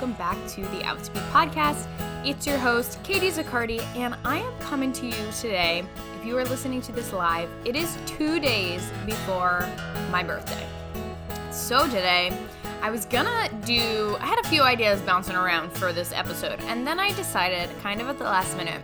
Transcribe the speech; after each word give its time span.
welcome 0.00 0.16
back 0.16 0.48
to 0.48 0.62
the 0.68 0.82
Out 0.84 1.04
to 1.04 1.10
Be 1.10 1.18
podcast. 1.18 1.86
It's 2.24 2.46
your 2.46 2.56
host, 2.56 2.98
Katie 3.02 3.30
Zaccardi, 3.30 3.82
and 3.94 4.16
I 4.24 4.38
am 4.38 4.58
coming 4.58 4.94
to 4.94 5.04
you 5.04 5.30
today. 5.38 5.84
If 6.18 6.24
you 6.24 6.38
are 6.38 6.44
listening 6.46 6.80
to 6.82 6.92
this 6.92 7.12
live, 7.12 7.50
it 7.66 7.76
is 7.76 7.98
two 8.06 8.40
days 8.40 8.90
before 9.04 9.68
my 10.10 10.22
birthday. 10.22 10.66
So 11.50 11.84
today, 11.84 12.32
I 12.80 12.88
was 12.88 13.04
gonna 13.04 13.50
do, 13.66 14.16
I 14.20 14.24
had 14.24 14.38
a 14.38 14.48
few 14.48 14.62
ideas 14.62 15.02
bouncing 15.02 15.36
around 15.36 15.70
for 15.70 15.92
this 15.92 16.14
episode, 16.14 16.60
and 16.60 16.86
then 16.86 16.98
I 16.98 17.12
decided, 17.12 17.68
kind 17.82 18.00
of 18.00 18.08
at 18.08 18.16
the 18.16 18.24
last 18.24 18.56
minute, 18.56 18.82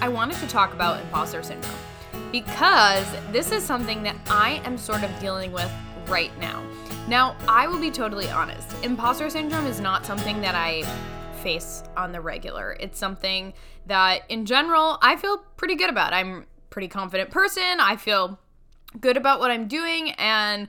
I 0.00 0.08
wanted 0.08 0.36
to 0.36 0.46
talk 0.46 0.72
about 0.74 1.00
imposter 1.00 1.42
syndrome 1.42 1.74
because 2.30 3.06
this 3.32 3.50
is 3.50 3.64
something 3.64 4.04
that 4.04 4.14
I 4.28 4.62
am 4.64 4.78
sort 4.78 5.02
of 5.02 5.10
dealing 5.18 5.50
with 5.50 5.72
right 6.08 6.36
now. 6.38 6.62
Now, 7.08 7.36
I 7.48 7.66
will 7.66 7.80
be 7.80 7.90
totally 7.90 8.28
honest. 8.28 8.74
Imposter 8.84 9.28
syndrome 9.28 9.66
is 9.66 9.80
not 9.80 10.06
something 10.06 10.40
that 10.40 10.54
I 10.54 10.82
face 11.42 11.82
on 11.96 12.12
the 12.12 12.20
regular. 12.20 12.76
It's 12.78 12.98
something 12.98 13.52
that 13.86 14.22
in 14.28 14.46
general 14.46 14.98
I 15.02 15.16
feel 15.16 15.38
pretty 15.56 15.74
good 15.74 15.90
about. 15.90 16.12
I'm 16.12 16.32
a 16.32 16.44
pretty 16.70 16.88
confident 16.88 17.30
person. 17.30 17.80
I 17.80 17.96
feel 17.96 18.38
good 19.00 19.16
about 19.16 19.40
what 19.40 19.50
I'm 19.50 19.68
doing 19.68 20.12
and 20.12 20.68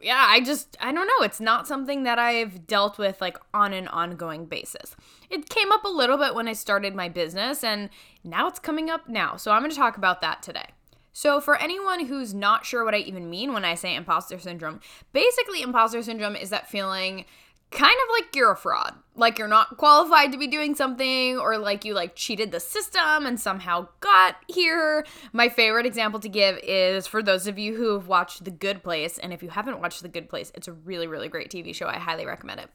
yeah, 0.00 0.24
I 0.28 0.40
just 0.40 0.76
I 0.80 0.92
don't 0.92 1.06
know, 1.06 1.24
it's 1.24 1.40
not 1.40 1.66
something 1.66 2.04
that 2.04 2.18
I've 2.18 2.66
dealt 2.66 2.98
with 2.98 3.20
like 3.20 3.36
on 3.52 3.72
an 3.72 3.88
ongoing 3.88 4.46
basis. 4.46 4.94
It 5.28 5.48
came 5.48 5.72
up 5.72 5.84
a 5.84 5.88
little 5.88 6.16
bit 6.16 6.34
when 6.34 6.48
I 6.48 6.52
started 6.52 6.94
my 6.94 7.08
business 7.08 7.64
and 7.64 7.90
now 8.24 8.46
it's 8.48 8.58
coming 8.58 8.90
up 8.90 9.08
now. 9.08 9.36
So 9.36 9.50
I'm 9.50 9.60
going 9.60 9.70
to 9.70 9.76
talk 9.76 9.96
about 9.96 10.20
that 10.20 10.42
today. 10.42 10.66
So, 11.12 11.40
for 11.40 11.56
anyone 11.56 12.06
who's 12.06 12.32
not 12.32 12.64
sure 12.64 12.84
what 12.84 12.94
I 12.94 12.98
even 12.98 13.28
mean 13.28 13.52
when 13.52 13.64
I 13.64 13.74
say 13.74 13.94
imposter 13.94 14.38
syndrome, 14.38 14.80
basically, 15.12 15.62
imposter 15.62 16.02
syndrome 16.02 16.36
is 16.36 16.50
that 16.50 16.68
feeling 16.68 17.24
kind 17.70 17.92
of 17.92 18.10
like 18.12 18.34
you're 18.34 18.52
a 18.52 18.56
fraud. 18.56 18.94
Like 19.14 19.38
you're 19.38 19.48
not 19.48 19.76
qualified 19.76 20.32
to 20.32 20.38
be 20.38 20.46
doing 20.46 20.74
something 20.74 21.38
or 21.38 21.58
like 21.58 21.84
you 21.84 21.92
like 21.92 22.14
cheated 22.14 22.50
the 22.50 22.60
system 22.60 23.26
and 23.26 23.38
somehow 23.38 23.88
got 24.00 24.36
here. 24.46 25.04
My 25.32 25.48
favorite 25.48 25.86
example 25.86 26.20
to 26.20 26.28
give 26.28 26.58
is 26.62 27.06
for 27.06 27.22
those 27.22 27.46
of 27.46 27.58
you 27.58 27.76
who 27.76 27.92
have 27.92 28.08
watched 28.08 28.44
The 28.44 28.50
Good 28.50 28.82
Place 28.82 29.18
and 29.18 29.32
if 29.32 29.42
you 29.42 29.50
haven't 29.50 29.80
watched 29.80 30.02
The 30.02 30.08
Good 30.08 30.28
Place, 30.28 30.52
it's 30.54 30.68
a 30.68 30.72
really 30.72 31.06
really 31.06 31.28
great 31.28 31.50
TV 31.50 31.74
show. 31.74 31.88
I 31.88 31.98
highly 31.98 32.24
recommend 32.24 32.60
it. 32.60 32.70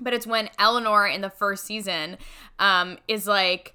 But 0.00 0.12
it's 0.12 0.26
when 0.26 0.50
Eleanor 0.58 1.06
in 1.06 1.22
the 1.22 1.30
first 1.30 1.64
season 1.64 2.18
um 2.58 2.98
is 3.08 3.26
like 3.26 3.74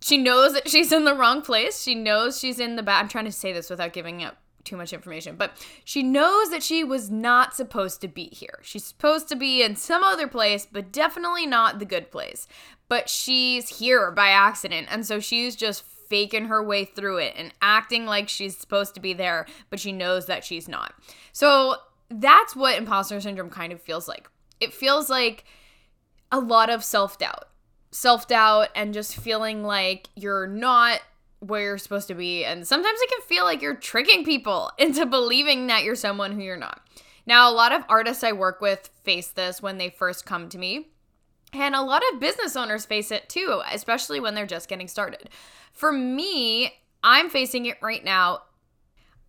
she 0.00 0.16
knows 0.16 0.52
that 0.54 0.68
she's 0.68 0.92
in 0.92 1.04
the 1.04 1.14
wrong 1.14 1.42
place. 1.42 1.82
She 1.82 1.94
knows 1.94 2.38
she's 2.38 2.60
in 2.60 2.76
the 2.76 2.82
bad. 2.82 3.00
I'm 3.00 3.08
trying 3.08 3.24
to 3.24 3.32
say 3.32 3.52
this 3.52 3.70
without 3.70 3.92
giving 3.92 4.22
up 4.22 4.36
too 4.64 4.76
much 4.76 4.92
information, 4.92 5.36
but 5.36 5.52
she 5.84 6.02
knows 6.02 6.50
that 6.50 6.62
she 6.62 6.84
was 6.84 7.10
not 7.10 7.54
supposed 7.54 8.00
to 8.02 8.08
be 8.08 8.28
here. 8.32 8.60
She's 8.62 8.84
supposed 8.84 9.28
to 9.28 9.36
be 9.36 9.62
in 9.62 9.76
some 9.76 10.02
other 10.02 10.28
place, 10.28 10.66
but 10.70 10.92
definitely 10.92 11.46
not 11.46 11.78
the 11.78 11.84
good 11.84 12.10
place. 12.10 12.46
But 12.88 13.08
she's 13.08 13.78
here 13.78 14.10
by 14.10 14.28
accident, 14.28 14.88
and 14.90 15.06
so 15.06 15.20
she's 15.20 15.56
just 15.56 15.82
faking 15.82 16.46
her 16.46 16.62
way 16.62 16.84
through 16.84 17.18
it 17.18 17.34
and 17.36 17.52
acting 17.60 18.06
like 18.06 18.28
she's 18.28 18.56
supposed 18.56 18.94
to 18.94 19.00
be 19.00 19.12
there, 19.12 19.46
but 19.70 19.80
she 19.80 19.92
knows 19.92 20.26
that 20.26 20.44
she's 20.44 20.68
not. 20.68 20.94
So 21.32 21.76
that's 22.10 22.56
what 22.56 22.78
imposter 22.78 23.20
syndrome 23.20 23.50
kind 23.50 23.72
of 23.72 23.82
feels 23.82 24.08
like. 24.08 24.28
It 24.60 24.72
feels 24.72 25.10
like 25.10 25.44
a 26.32 26.40
lot 26.40 26.70
of 26.70 26.84
self 26.84 27.18
doubt 27.18 27.48
self 27.98 28.28
doubt 28.28 28.68
and 28.76 28.94
just 28.94 29.16
feeling 29.16 29.64
like 29.64 30.08
you're 30.14 30.46
not 30.46 31.00
where 31.40 31.62
you're 31.62 31.78
supposed 31.78 32.08
to 32.08 32.14
be. 32.14 32.44
And 32.44 32.66
sometimes 32.66 32.98
it 33.00 33.10
can 33.10 33.20
feel 33.22 33.44
like 33.44 33.60
you're 33.60 33.74
tricking 33.74 34.24
people 34.24 34.70
into 34.78 35.04
believing 35.04 35.66
that 35.66 35.82
you're 35.82 35.96
someone 35.96 36.32
who 36.32 36.42
you're 36.42 36.56
not. 36.56 36.80
Now, 37.26 37.50
a 37.50 37.52
lot 37.52 37.72
of 37.72 37.84
artists 37.88 38.24
I 38.24 38.32
work 38.32 38.60
with 38.60 38.88
face 39.02 39.28
this 39.28 39.60
when 39.60 39.78
they 39.78 39.90
first 39.90 40.24
come 40.24 40.48
to 40.48 40.58
me. 40.58 40.88
And 41.52 41.74
a 41.74 41.82
lot 41.82 42.02
of 42.12 42.20
business 42.20 42.56
owners 42.56 42.86
face 42.86 43.10
it 43.10 43.28
too, 43.28 43.62
especially 43.72 44.20
when 44.20 44.34
they're 44.34 44.46
just 44.46 44.68
getting 44.68 44.88
started. 44.88 45.30
For 45.72 45.90
me, 45.92 46.74
I'm 47.02 47.30
facing 47.30 47.66
it 47.66 47.78
right 47.80 48.04
now, 48.04 48.42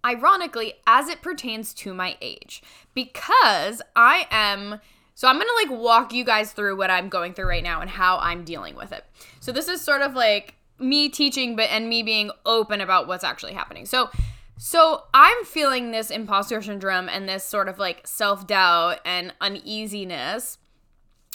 ironically, 0.06 0.74
as 0.86 1.08
it 1.08 1.22
pertains 1.22 1.74
to 1.76 1.94
my 1.94 2.18
age, 2.22 2.62
because 2.94 3.82
I 3.96 4.28
am 4.32 4.82
so 5.20 5.28
I'm 5.28 5.38
to 5.38 5.68
like 5.68 5.82
walk 5.82 6.14
you 6.14 6.24
guys 6.24 6.54
through 6.54 6.78
what 6.78 6.90
I'm 6.90 7.10
going 7.10 7.34
through 7.34 7.50
right 7.50 7.62
now 7.62 7.82
and 7.82 7.90
how 7.90 8.20
I'm 8.20 8.46
dealing 8.46 8.78
with 8.78 8.94
it. 8.94 9.04
So 9.42 9.52
this 9.52 9.68
is 9.68 9.82
sort 9.82 10.02
of 10.02 10.14
like 10.16 10.56
me 10.80 11.10
teaching 11.10 11.58
but 11.58 11.70
and 11.72 11.90
me 11.90 12.04
being 12.04 12.32
open 12.46 12.80
about 12.80 13.06
what's 13.06 13.26
actually 13.26 13.52
happening. 13.52 13.86
So 13.86 14.10
so 14.58 15.04
I'm 15.14 15.44
feeling 15.44 15.92
this 15.92 16.10
imposter 16.10 16.62
syndrome 16.62 17.10
and 17.10 17.28
this 17.28 17.44
sort 17.44 17.68
of 17.68 17.78
like 17.78 18.08
self-doubt 18.08 19.02
and 19.04 19.34
uneasiness 19.42 20.58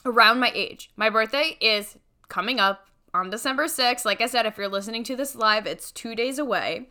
around 0.06 0.40
my 0.40 0.50
age. 0.54 0.90
My 0.96 1.10
birthday 1.10 1.58
is 1.60 1.98
coming 2.28 2.58
up 2.58 2.86
on 3.12 3.28
December 3.28 3.66
6th. 3.66 4.06
Like 4.06 4.22
I 4.22 4.28
said, 4.28 4.46
if 4.46 4.56
you're 4.56 4.66
listening 4.66 5.04
to 5.04 5.14
this 5.14 5.36
live, 5.36 5.66
it's 5.66 5.92
2 5.92 6.14
days 6.14 6.38
away. 6.38 6.88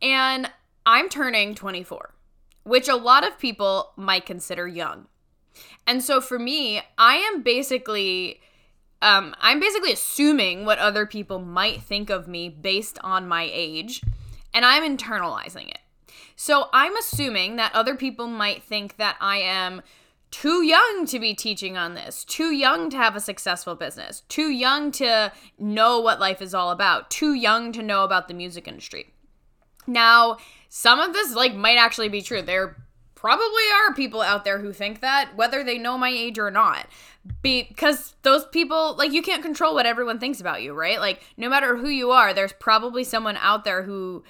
And 0.00 0.48
I'm 0.86 1.08
turning 1.08 1.56
24, 1.56 2.14
which 2.62 2.88
a 2.88 2.94
lot 2.94 3.26
of 3.26 3.36
people 3.36 3.94
might 3.96 4.26
consider 4.26 4.68
young. 4.68 5.08
And 5.86 6.02
so 6.02 6.20
for 6.20 6.38
me, 6.38 6.82
I 6.98 7.16
am 7.16 7.42
basically 7.42 8.40
um, 9.02 9.34
I'm 9.40 9.60
basically 9.60 9.92
assuming 9.92 10.64
what 10.64 10.78
other 10.78 11.06
people 11.06 11.38
might 11.38 11.82
think 11.82 12.10
of 12.10 12.26
me 12.26 12.48
based 12.48 12.98
on 13.04 13.28
my 13.28 13.48
age, 13.52 14.02
and 14.54 14.64
I'm 14.64 14.82
internalizing 14.82 15.68
it. 15.68 15.78
So 16.34 16.68
I'm 16.72 16.96
assuming 16.96 17.56
that 17.56 17.74
other 17.74 17.94
people 17.94 18.26
might 18.26 18.62
think 18.62 18.96
that 18.96 19.16
I 19.20 19.38
am 19.38 19.82
too 20.30 20.62
young 20.62 21.06
to 21.06 21.18
be 21.18 21.34
teaching 21.34 21.76
on 21.76 21.94
this, 21.94 22.24
too 22.24 22.50
young 22.52 22.90
to 22.90 22.96
have 22.96 23.16
a 23.16 23.20
successful 23.20 23.74
business, 23.74 24.22
too 24.28 24.50
young 24.50 24.90
to 24.92 25.32
know 25.58 26.00
what 26.00 26.20
life 26.20 26.42
is 26.42 26.54
all 26.54 26.70
about, 26.70 27.10
too 27.10 27.34
young 27.34 27.72
to 27.72 27.82
know 27.82 28.02
about 28.02 28.28
the 28.28 28.34
music 28.34 28.66
industry. 28.66 29.12
Now, 29.86 30.38
some 30.68 30.98
of 30.98 31.12
this 31.12 31.34
like 31.34 31.54
might 31.54 31.78
actually 31.78 32.08
be 32.08 32.22
true. 32.22 32.42
There 32.42 32.76
probably 33.16 33.64
are 33.74 33.94
people 33.94 34.22
out 34.22 34.44
there 34.44 34.60
who 34.60 34.72
think 34.72 35.00
that, 35.00 35.34
whether 35.34 35.64
they 35.64 35.78
know 35.78 35.98
my 35.98 36.10
age 36.10 36.38
or 36.38 36.50
not. 36.52 36.86
Because 37.42 38.14
those 38.22 38.46
people, 38.46 38.94
like, 38.96 39.12
you 39.12 39.22
can't 39.22 39.42
control 39.42 39.74
what 39.74 39.86
everyone 39.86 40.20
thinks 40.20 40.40
about 40.40 40.62
you, 40.62 40.74
right? 40.74 41.00
Like, 41.00 41.24
no 41.36 41.48
matter 41.48 41.76
who 41.76 41.88
you 41.88 42.12
are, 42.12 42.32
there's 42.32 42.52
probably 42.52 43.02
someone 43.02 43.36
out 43.38 43.64
there 43.64 43.82
who 43.82 44.22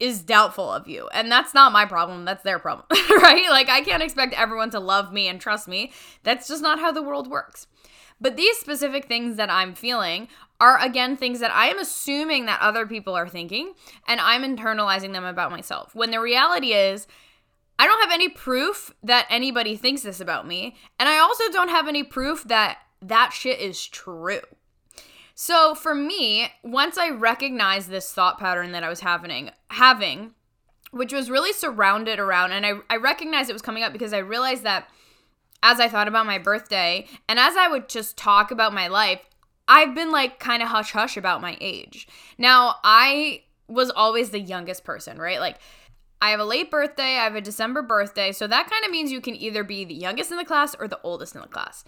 is 0.00 0.22
doubtful 0.22 0.72
of 0.72 0.88
you. 0.88 1.08
And 1.12 1.30
that's 1.30 1.52
not 1.52 1.72
my 1.72 1.84
problem. 1.84 2.24
That's 2.24 2.44
their 2.44 2.58
problem, 2.58 2.86
right? 3.10 3.50
Like, 3.50 3.68
I 3.68 3.82
can't 3.82 4.02
expect 4.02 4.32
everyone 4.34 4.70
to 4.70 4.80
love 4.80 5.12
me 5.12 5.28
and 5.28 5.40
trust 5.40 5.68
me. 5.68 5.92
That's 6.22 6.48
just 6.48 6.62
not 6.62 6.78
how 6.78 6.92
the 6.92 7.02
world 7.02 7.28
works. 7.28 7.66
But 8.20 8.36
these 8.36 8.56
specific 8.56 9.06
things 9.06 9.36
that 9.36 9.50
I'm 9.50 9.74
feeling 9.74 10.28
are, 10.60 10.80
again, 10.80 11.16
things 11.16 11.40
that 11.40 11.52
I 11.52 11.66
am 11.66 11.78
assuming 11.78 12.46
that 12.46 12.60
other 12.60 12.86
people 12.86 13.14
are 13.14 13.28
thinking, 13.28 13.74
and 14.06 14.20
I'm 14.20 14.42
internalizing 14.42 15.12
them 15.12 15.24
about 15.24 15.50
myself. 15.50 15.94
When 15.94 16.10
the 16.10 16.20
reality 16.20 16.72
is, 16.72 17.06
I 17.78 17.86
don't 17.86 18.00
have 18.00 18.12
any 18.12 18.28
proof 18.28 18.92
that 19.02 19.26
anybody 19.30 19.76
thinks 19.76 20.02
this 20.02 20.20
about 20.20 20.46
me. 20.46 20.76
And 20.98 21.08
I 21.08 21.18
also 21.18 21.44
don't 21.52 21.68
have 21.68 21.86
any 21.86 22.02
proof 22.02 22.44
that 22.44 22.78
that 23.00 23.32
shit 23.32 23.60
is 23.60 23.86
true. 23.86 24.40
So 25.34 25.76
for 25.76 25.94
me, 25.94 26.48
once 26.64 26.98
I 26.98 27.10
recognized 27.10 27.88
this 27.88 28.12
thought 28.12 28.38
pattern 28.38 28.72
that 28.72 28.82
I 28.82 28.88
was 28.88 29.00
having, 29.00 29.50
having, 29.70 30.34
which 30.90 31.12
was 31.12 31.30
really 31.30 31.52
surrounded 31.52 32.18
around, 32.18 32.50
and 32.50 32.66
I, 32.66 32.72
I 32.90 32.96
recognized 32.96 33.48
it 33.48 33.52
was 33.52 33.62
coming 33.62 33.84
up 33.84 33.92
because 33.92 34.12
I 34.12 34.18
realized 34.18 34.64
that 34.64 34.88
as 35.62 35.78
I 35.78 35.88
thought 35.88 36.08
about 36.08 36.26
my 36.26 36.38
birthday 36.38 37.06
and 37.28 37.38
as 37.38 37.56
I 37.56 37.68
would 37.68 37.88
just 37.88 38.16
talk 38.16 38.50
about 38.50 38.74
my 38.74 38.88
life, 38.88 39.20
I've 39.68 39.94
been 39.94 40.10
like 40.10 40.40
kind 40.40 40.62
of 40.62 40.68
hush 40.68 40.90
hush 40.90 41.16
about 41.16 41.40
my 41.40 41.56
age. 41.60 42.08
Now, 42.36 42.76
I 42.82 43.42
was 43.68 43.90
always 43.90 44.30
the 44.30 44.40
youngest 44.40 44.82
person, 44.82 45.18
right? 45.18 45.40
Like 45.40 45.58
I 46.20 46.30
have 46.30 46.40
a 46.40 46.44
late 46.44 46.70
birthday, 46.70 47.16
I 47.16 47.24
have 47.24 47.36
a 47.36 47.40
December 47.40 47.82
birthday, 47.82 48.32
so 48.32 48.46
that 48.46 48.70
kind 48.70 48.84
of 48.84 48.90
means 48.90 49.12
you 49.12 49.20
can 49.20 49.36
either 49.36 49.62
be 49.62 49.84
the 49.84 49.94
youngest 49.94 50.30
in 50.30 50.36
the 50.36 50.44
class 50.44 50.74
or 50.78 50.88
the 50.88 51.00
oldest 51.02 51.34
in 51.34 51.40
the 51.40 51.48
class. 51.48 51.84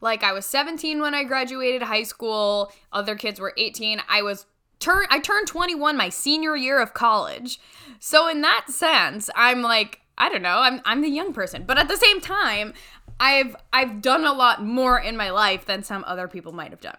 Like 0.00 0.22
I 0.22 0.32
was 0.32 0.46
17 0.46 1.00
when 1.00 1.14
I 1.14 1.24
graduated 1.24 1.82
high 1.82 2.02
school, 2.02 2.72
other 2.92 3.16
kids 3.16 3.40
were 3.40 3.54
18. 3.56 4.02
I 4.08 4.22
was 4.22 4.46
turn 4.78 5.06
I 5.10 5.18
turned 5.18 5.48
21 5.48 5.96
my 5.96 6.08
senior 6.08 6.56
year 6.56 6.80
of 6.80 6.94
college. 6.94 7.60
So 7.98 8.28
in 8.28 8.42
that 8.42 8.66
sense, 8.68 9.28
I'm 9.34 9.62
like 9.62 10.00
I 10.16 10.28
don't 10.28 10.42
know, 10.42 10.58
I'm 10.58 10.80
I'm 10.84 11.00
the 11.00 11.10
young 11.10 11.32
person. 11.32 11.64
But 11.66 11.78
at 11.78 11.88
the 11.88 11.96
same 11.96 12.20
time, 12.20 12.74
I've 13.20 13.56
I've 13.72 14.00
done 14.00 14.24
a 14.24 14.32
lot 14.32 14.64
more 14.64 14.98
in 14.98 15.16
my 15.16 15.30
life 15.30 15.66
than 15.66 15.82
some 15.82 16.04
other 16.06 16.28
people 16.28 16.52
might 16.52 16.70
have 16.70 16.80
done. 16.80 16.98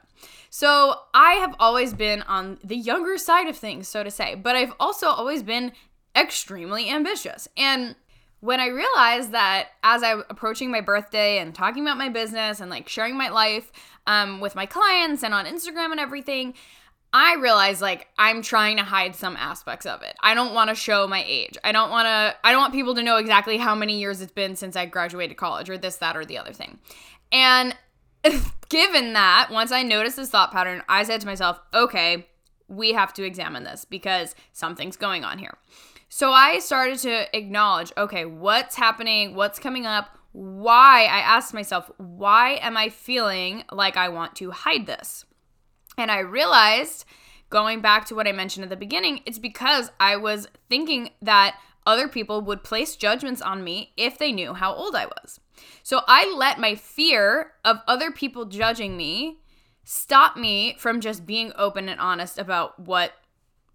So 0.50 0.96
I 1.14 1.34
have 1.34 1.56
always 1.60 1.94
been 1.94 2.24
on 2.24 2.58
the 2.64 2.76
younger 2.76 3.18
side 3.18 3.48
of 3.48 3.56
things, 3.56 3.88
so 3.88 4.04
to 4.04 4.12
say, 4.12 4.36
but 4.36 4.56
I've 4.56 4.74
also 4.80 5.08
always 5.08 5.44
been 5.44 5.72
extremely 6.20 6.90
ambitious. 6.90 7.48
And 7.58 7.96
when 8.42 8.60
I 8.60 8.68
realized 8.68 9.32
that 9.32 9.70
as 9.84 10.02
I 10.02 10.16
was 10.16 10.26
approaching 10.30 10.72
my 10.72 10.82
birthday 10.82 11.40
and 11.40 11.54
talking 11.54 11.84
about 11.84 11.98
my 11.98 12.10
business 12.10 12.62
and 12.62 12.70
like 12.70 12.88
sharing 12.88 13.18
my 13.18 13.30
life 13.30 13.72
um, 14.08 14.40
with 14.40 14.56
my 14.56 14.66
clients 14.66 15.24
and 15.24 15.34
on 15.34 15.46
Instagram 15.46 15.92
and 15.92 16.00
everything, 16.00 16.54
I 17.12 17.36
realized 17.36 17.82
like 17.82 18.08
I'm 18.18 18.42
trying 18.42 18.78
to 18.78 18.84
hide 18.84 19.16
some 19.16 19.36
aspects 19.36 19.86
of 19.86 20.04
it. 20.04 20.16
I 20.22 20.34
don't 20.36 20.54
want 20.54 20.70
to 20.70 20.76
show 20.76 21.08
my 21.08 21.24
age. 21.28 21.58
I 21.64 21.72
don't 21.72 21.90
want 21.90 22.06
to 22.06 22.36
I 22.44 22.52
don't 22.52 22.62
want 22.62 22.74
people 22.74 22.96
to 22.96 23.04
know 23.04 23.18
exactly 23.18 23.58
how 23.58 23.76
many 23.76 24.00
years 24.00 24.22
it's 24.22 24.32
been 24.32 24.56
since 24.56 24.76
I 24.76 24.86
graduated 24.86 25.36
college 25.36 25.70
or 25.70 25.78
this 25.78 25.98
that 25.98 26.16
or 26.16 26.24
the 26.24 26.38
other 26.38 26.54
thing. 26.54 26.80
And 27.32 27.76
given 28.70 29.14
that, 29.14 29.50
once 29.52 29.72
I 29.72 29.84
noticed 29.84 30.18
this 30.18 30.30
thought 30.30 30.52
pattern, 30.52 30.84
I 30.88 31.04
said 31.04 31.22
to 31.22 31.28
myself, 31.28 31.60
okay, 31.74 32.28
we 32.68 32.94
have 32.94 33.14
to 33.16 33.24
examine 33.24 33.64
this 33.64 33.86
because 33.86 34.36
something's 34.54 34.96
going 34.96 35.24
on 35.24 35.40
here. 35.40 35.58
So 36.10 36.32
I 36.32 36.58
started 36.58 36.98
to 37.00 37.38
acknowledge, 37.38 37.94
okay, 37.96 38.26
what's 38.26 38.76
happening? 38.76 39.36
What's 39.36 39.60
coming 39.60 39.86
up? 39.86 40.18
Why? 40.32 41.04
I 41.04 41.20
asked 41.20 41.54
myself, 41.54 41.92
why 41.98 42.54
am 42.62 42.76
I 42.76 42.90
feeling 42.90 43.64
like 43.72 43.96
I 43.96 44.10
want 44.10 44.36
to 44.38 44.50
hide 44.50 44.88
this? 44.88 45.26
And 45.98 46.10
I 46.10 46.20
realized, 46.20 47.06
going 47.52 47.82
back 47.82 48.06
to 48.06 48.16
what 48.16 48.28
I 48.28 48.32
mentioned 48.32 48.64
at 48.64 48.72
the 48.72 48.76
beginning, 48.76 49.22
it's 49.28 49.38
because 49.38 49.92
I 50.00 50.16
was 50.16 50.48
thinking 50.68 51.12
that 51.22 51.56
other 51.86 52.08
people 52.08 52.42
would 52.42 52.64
place 52.64 52.96
judgments 52.96 53.42
on 53.42 53.64
me 53.64 53.94
if 53.96 54.18
they 54.18 54.32
knew 54.32 54.54
how 54.54 54.74
old 54.74 54.96
I 54.96 55.06
was. 55.06 55.40
So 55.84 56.02
I 56.08 56.34
let 56.36 56.60
my 56.60 56.74
fear 56.74 57.54
of 57.64 57.82
other 57.88 58.12
people 58.12 58.46
judging 58.46 58.98
me 58.98 59.40
stop 59.84 60.38
me 60.38 60.76
from 60.78 61.02
just 61.02 61.26
being 61.26 61.52
open 61.56 61.90
and 61.90 62.00
honest 62.00 62.38
about 62.38 62.80
what 62.80 63.14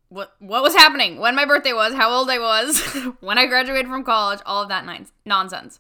what 0.09 0.35
what 0.39 0.63
was 0.63 0.75
happening, 0.75 1.19
when 1.19 1.35
my 1.35 1.45
birthday 1.45 1.73
was, 1.73 1.95
how 1.95 2.11
old 2.11 2.31
I 2.31 2.39
was, 2.39 2.81
when 3.21 3.39
I 3.39 3.47
graduated 3.47 3.89
from 3.91 4.05
college, 4.05 4.41
all 4.47 4.63
of 4.63 4.69
that 4.69 4.87
nonsense. 5.25 5.79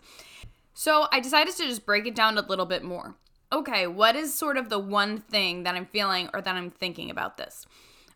So 0.74 1.06
I 1.12 1.20
decided 1.20 1.54
to 1.56 1.64
just 1.64 1.86
break 1.86 2.06
it 2.06 2.14
down 2.14 2.36
a 2.36 2.42
little 2.42 2.66
bit 2.66 2.82
more. 2.82 3.14
Okay, 3.52 3.86
what 3.86 4.16
is 4.16 4.34
sort 4.34 4.56
of 4.56 4.68
the 4.68 4.78
one 4.78 5.18
thing 5.18 5.62
that 5.62 5.76
I'm 5.76 5.86
feeling 5.86 6.28
or 6.34 6.40
that 6.40 6.56
I'm 6.56 6.70
thinking 6.70 7.10
about 7.10 7.36
this? 7.36 7.66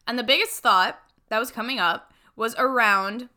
And 0.06 0.19
the 0.19 0.25
biggest 0.25 0.60
thought 0.60 0.99
that 1.28 1.38
was 1.38 1.52
coming 1.52 1.78
up 1.78 2.12
was 2.34 2.56
around 2.58 3.28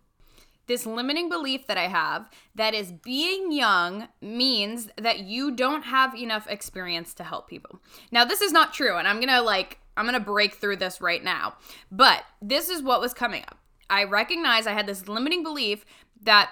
this 0.72 0.86
limiting 0.86 1.28
belief 1.28 1.68
that 1.68 1.78
I 1.78 1.88
have 1.88 2.30
that 2.56 2.74
is 2.74 2.94
being 2.94 3.52
young 3.52 4.08
means 4.22 4.90
that 4.96 5.20
you 5.20 5.52
don't 5.52 5.84
have 5.84 6.16
enough 6.16 6.48
experience 6.50 7.14
to 7.16 7.26
help 7.26 7.50
people. 7.50 7.82
Now, 8.10 8.24
this 8.24 8.42
is 8.42 8.54
not 8.54 8.74
true, 8.74 8.96
and 8.96 9.06
I'm 9.06 9.20
gonna 9.20 9.42
like, 9.42 9.81
I'm 9.96 10.06
gonna 10.06 10.20
break 10.20 10.56
through 10.56 10.78
this 10.78 11.02
right 11.02 11.24
now, 11.24 11.56
but 11.92 12.24
this 12.42 12.70
is 12.70 12.82
what 12.82 13.02
was 13.02 13.14
coming 13.14 13.44
up. 13.44 13.58
I 13.90 14.06
recognize 14.06 14.68
I 14.68 14.74
had 14.74 14.88
this 14.88 15.08
limiting 15.08 15.44
belief 15.44 15.86
that 16.24 16.52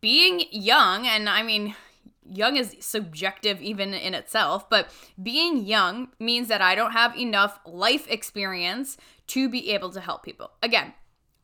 being 0.00 0.44
young, 0.50 1.06
and 1.06 1.28
I 1.28 1.42
mean, 1.42 1.74
young 2.24 2.56
is 2.56 2.76
subjective 2.80 3.60
even 3.60 3.94
in 3.94 4.14
itself, 4.14 4.68
but 4.70 4.90
being 5.22 5.64
young 5.64 6.08
means 6.18 6.48
that 6.48 6.62
I 6.62 6.74
don't 6.74 6.92
have 6.92 7.16
enough 7.16 7.58
life 7.66 8.06
experience 8.08 8.96
to 9.28 9.48
be 9.48 9.70
able 9.70 9.90
to 9.90 10.00
help 10.00 10.22
people. 10.22 10.50
Again, 10.62 10.94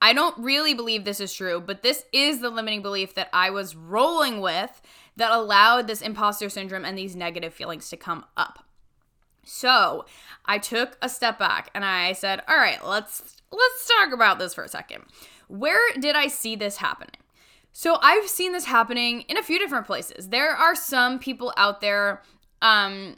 I 0.01 0.13
don't 0.13 0.37
really 0.39 0.75
believe 0.75 1.05
this 1.05 1.21
is 1.21 1.33
true, 1.33 1.61
but 1.61 1.83
this 1.83 2.05
is 2.13 2.41
the 2.41 2.51
limiting 2.51 2.83
belief 2.83 3.15
that 3.15 3.31
I 3.33 3.51
was 3.51 3.75
rolling 3.75 4.41
with 4.41 4.83
that 5.17 5.33
allowed 5.33 5.87
this 5.87 6.03
imposter 6.03 6.49
syndrome 6.49 6.85
and 6.85 6.97
these 6.97 7.17
negative 7.17 7.55
feelings 7.55 7.89
to 7.89 7.97
come 7.97 8.25
up. 8.37 8.66
So, 9.47 10.05
I 10.45 10.59
took 10.59 10.99
a 11.01 11.09
step 11.09 11.39
back 11.39 11.71
and 11.75 11.85
I 11.85 12.13
said, 12.13 12.43
"All 12.49 12.57
right, 12.57 12.85
let's 12.85 13.37
let's 13.51 13.89
talk 13.99 14.13
about 14.13 14.39
this 14.39 14.55
for 14.55 14.65
a 14.65 14.69
second. 14.69 15.05
Where 15.49 15.93
did 15.99 16.17
I 16.17 16.27
see 16.27 16.57
this 16.57 16.79
happening?" 16.79 17.21
So, 17.73 17.99
I've 18.03 18.29
seen 18.29 18.53
this 18.53 18.65
happening 18.67 19.23
in 19.23 19.39
a 19.39 19.43
few 19.43 19.59
different 19.59 19.87
places. 19.87 20.29
There 20.29 20.51
are 20.51 20.75
some 20.75 21.19
people 21.19 21.53
out 21.57 21.81
there 21.81 22.23
um 22.63 23.17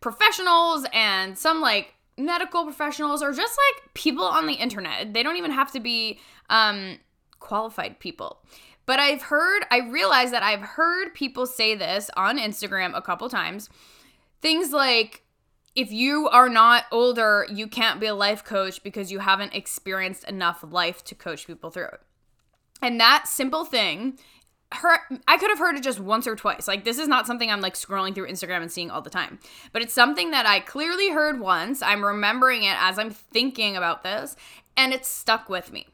professionals 0.00 0.86
and 0.92 1.36
some 1.38 1.60
like 1.60 1.94
medical 2.16 2.64
professionals 2.64 3.22
or 3.22 3.32
just 3.32 3.56
like 3.56 3.94
people 3.94 4.24
on 4.24 4.46
the 4.46 4.54
internet. 4.54 5.12
They 5.12 5.22
don't 5.22 5.36
even 5.36 5.50
have 5.50 5.72
to 5.72 5.80
be 5.80 6.20
um, 6.48 6.98
qualified 7.38 7.98
people. 7.98 8.40
But 8.86 8.98
I've 8.98 9.22
heard, 9.22 9.64
I 9.70 9.78
realize 9.78 10.30
that 10.30 10.42
I've 10.42 10.60
heard 10.62 11.14
people 11.14 11.46
say 11.46 11.74
this 11.74 12.10
on 12.16 12.38
Instagram 12.38 12.96
a 12.96 13.02
couple 13.02 13.28
times. 13.28 13.68
Things 14.42 14.72
like, 14.72 15.22
if 15.80 15.90
you 15.90 16.28
are 16.28 16.50
not 16.50 16.84
older, 16.92 17.46
you 17.48 17.66
can't 17.66 18.00
be 18.00 18.06
a 18.06 18.14
life 18.14 18.44
coach 18.44 18.82
because 18.82 19.10
you 19.10 19.20
haven't 19.20 19.54
experienced 19.54 20.24
enough 20.24 20.62
life 20.62 21.02
to 21.04 21.14
coach 21.14 21.46
people 21.46 21.70
through 21.70 21.86
it. 21.86 22.00
And 22.82 23.00
that 23.00 23.26
simple 23.26 23.64
thing 23.64 24.18
her 24.72 25.00
I 25.26 25.36
could 25.38 25.50
have 25.50 25.58
heard 25.58 25.76
it 25.76 25.82
just 25.82 25.98
once 25.98 26.26
or 26.26 26.36
twice. 26.36 26.68
Like 26.68 26.84
this 26.84 26.98
is 26.98 27.08
not 27.08 27.26
something 27.26 27.50
I'm 27.50 27.62
like 27.62 27.74
scrolling 27.74 28.14
through 28.14 28.28
Instagram 28.28 28.60
and 28.60 28.70
seeing 28.70 28.90
all 28.90 29.00
the 29.00 29.10
time. 29.10 29.38
But 29.72 29.82
it's 29.82 29.94
something 29.94 30.30
that 30.30 30.46
I 30.46 30.60
clearly 30.60 31.10
heard 31.10 31.40
once. 31.40 31.82
I'm 31.82 32.04
remembering 32.04 32.62
it 32.62 32.76
as 32.78 32.98
I'm 32.98 33.10
thinking 33.10 33.76
about 33.76 34.04
this 34.04 34.36
and 34.76 34.92
it's 34.92 35.08
stuck 35.08 35.48
with 35.48 35.72
me. 35.72 35.88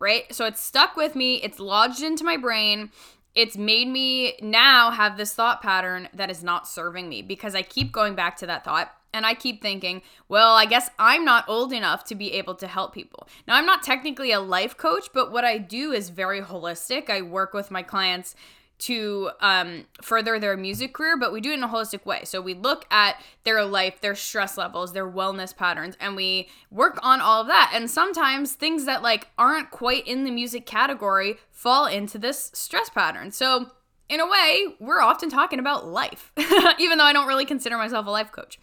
Right? 0.00 0.32
So 0.34 0.46
it's 0.46 0.60
stuck 0.60 0.96
with 0.96 1.14
me. 1.14 1.36
It's 1.36 1.58
lodged 1.58 2.02
into 2.02 2.24
my 2.24 2.36
brain. 2.36 2.90
It's 3.34 3.56
made 3.56 3.88
me 3.88 4.36
now 4.42 4.90
have 4.90 5.16
this 5.16 5.32
thought 5.32 5.62
pattern 5.62 6.08
that 6.12 6.30
is 6.30 6.42
not 6.42 6.68
serving 6.68 7.08
me 7.08 7.22
because 7.22 7.54
I 7.54 7.62
keep 7.62 7.92
going 7.92 8.14
back 8.14 8.36
to 8.38 8.46
that 8.46 8.64
thought 8.64 8.92
and 9.12 9.24
I 9.24 9.34
keep 9.34 9.62
thinking, 9.62 10.02
well, 10.28 10.54
I 10.54 10.66
guess 10.66 10.90
I'm 10.98 11.24
not 11.24 11.48
old 11.48 11.72
enough 11.72 12.04
to 12.04 12.14
be 12.14 12.32
able 12.32 12.54
to 12.56 12.66
help 12.66 12.92
people. 12.92 13.28
Now, 13.46 13.56
I'm 13.56 13.66
not 13.66 13.82
technically 13.82 14.32
a 14.32 14.40
life 14.40 14.76
coach, 14.76 15.08
but 15.12 15.32
what 15.32 15.44
I 15.44 15.58
do 15.58 15.92
is 15.92 16.10
very 16.10 16.40
holistic. 16.40 17.08
I 17.08 17.22
work 17.22 17.54
with 17.54 17.70
my 17.70 17.82
clients 17.82 18.34
to 18.78 19.30
um, 19.40 19.86
further 20.00 20.38
their 20.38 20.56
music 20.56 20.94
career, 20.94 21.16
but 21.16 21.32
we 21.32 21.40
do 21.40 21.50
it 21.50 21.54
in 21.54 21.64
a 21.64 21.68
holistic 21.68 22.06
way. 22.06 22.24
So 22.24 22.40
we 22.40 22.54
look 22.54 22.84
at 22.90 23.20
their 23.42 23.64
life, 23.64 24.00
their 24.00 24.14
stress 24.14 24.56
levels, 24.56 24.92
their 24.92 25.10
wellness 25.10 25.56
patterns, 25.56 25.96
and 25.98 26.14
we 26.14 26.48
work 26.70 26.98
on 27.02 27.20
all 27.20 27.40
of 27.40 27.48
that. 27.48 27.72
And 27.74 27.90
sometimes 27.90 28.52
things 28.52 28.84
that 28.84 29.02
like 29.02 29.28
aren't 29.36 29.70
quite 29.70 30.06
in 30.06 30.24
the 30.24 30.30
music 30.30 30.64
category 30.64 31.38
fall 31.50 31.86
into 31.86 32.18
this 32.18 32.52
stress 32.54 32.88
pattern. 32.88 33.32
So 33.32 33.72
in 34.08 34.20
a 34.20 34.26
way, 34.26 34.76
we're 34.78 35.00
often 35.00 35.28
talking 35.28 35.58
about 35.58 35.86
life, 35.86 36.32
even 36.78 36.98
though 36.98 37.04
I 37.04 37.12
don't 37.12 37.26
really 37.26 37.44
consider 37.44 37.76
myself 37.76 38.06
a 38.06 38.10
life 38.10 38.30
coach. 38.30 38.58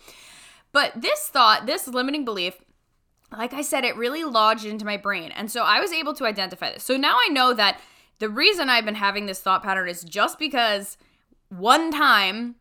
But 0.75 0.92
this 1.01 1.30
thought, 1.30 1.68
this 1.68 1.88
limiting 1.88 2.25
belief, 2.25 2.57
like 3.31 3.54
I 3.54 3.62
said, 3.62 3.86
it 3.86 3.95
really 3.95 4.25
lodged 4.25 4.66
into 4.66 4.83
my 4.83 4.98
brain. 4.98 5.31
And 5.31 5.50
so 5.50 5.63
I 5.63 5.80
was 5.80 5.94
able 5.94 6.13
to 6.16 6.25
identify 6.25 6.69
this. 6.69 6.83
So 6.83 6.98
now 6.98 7.16
I 7.16 7.30
know 7.30 7.54
that 7.54 7.80
the 8.19 8.27
reason 8.27 8.69
I've 8.69 8.83
been 8.83 8.95
having 8.95 9.25
this 9.25 9.39
thought 9.39 9.63
pattern 9.63 9.88
is 9.88 10.04
just 10.04 10.38
because 10.38 10.98
one 11.48 11.92
time 11.92 12.56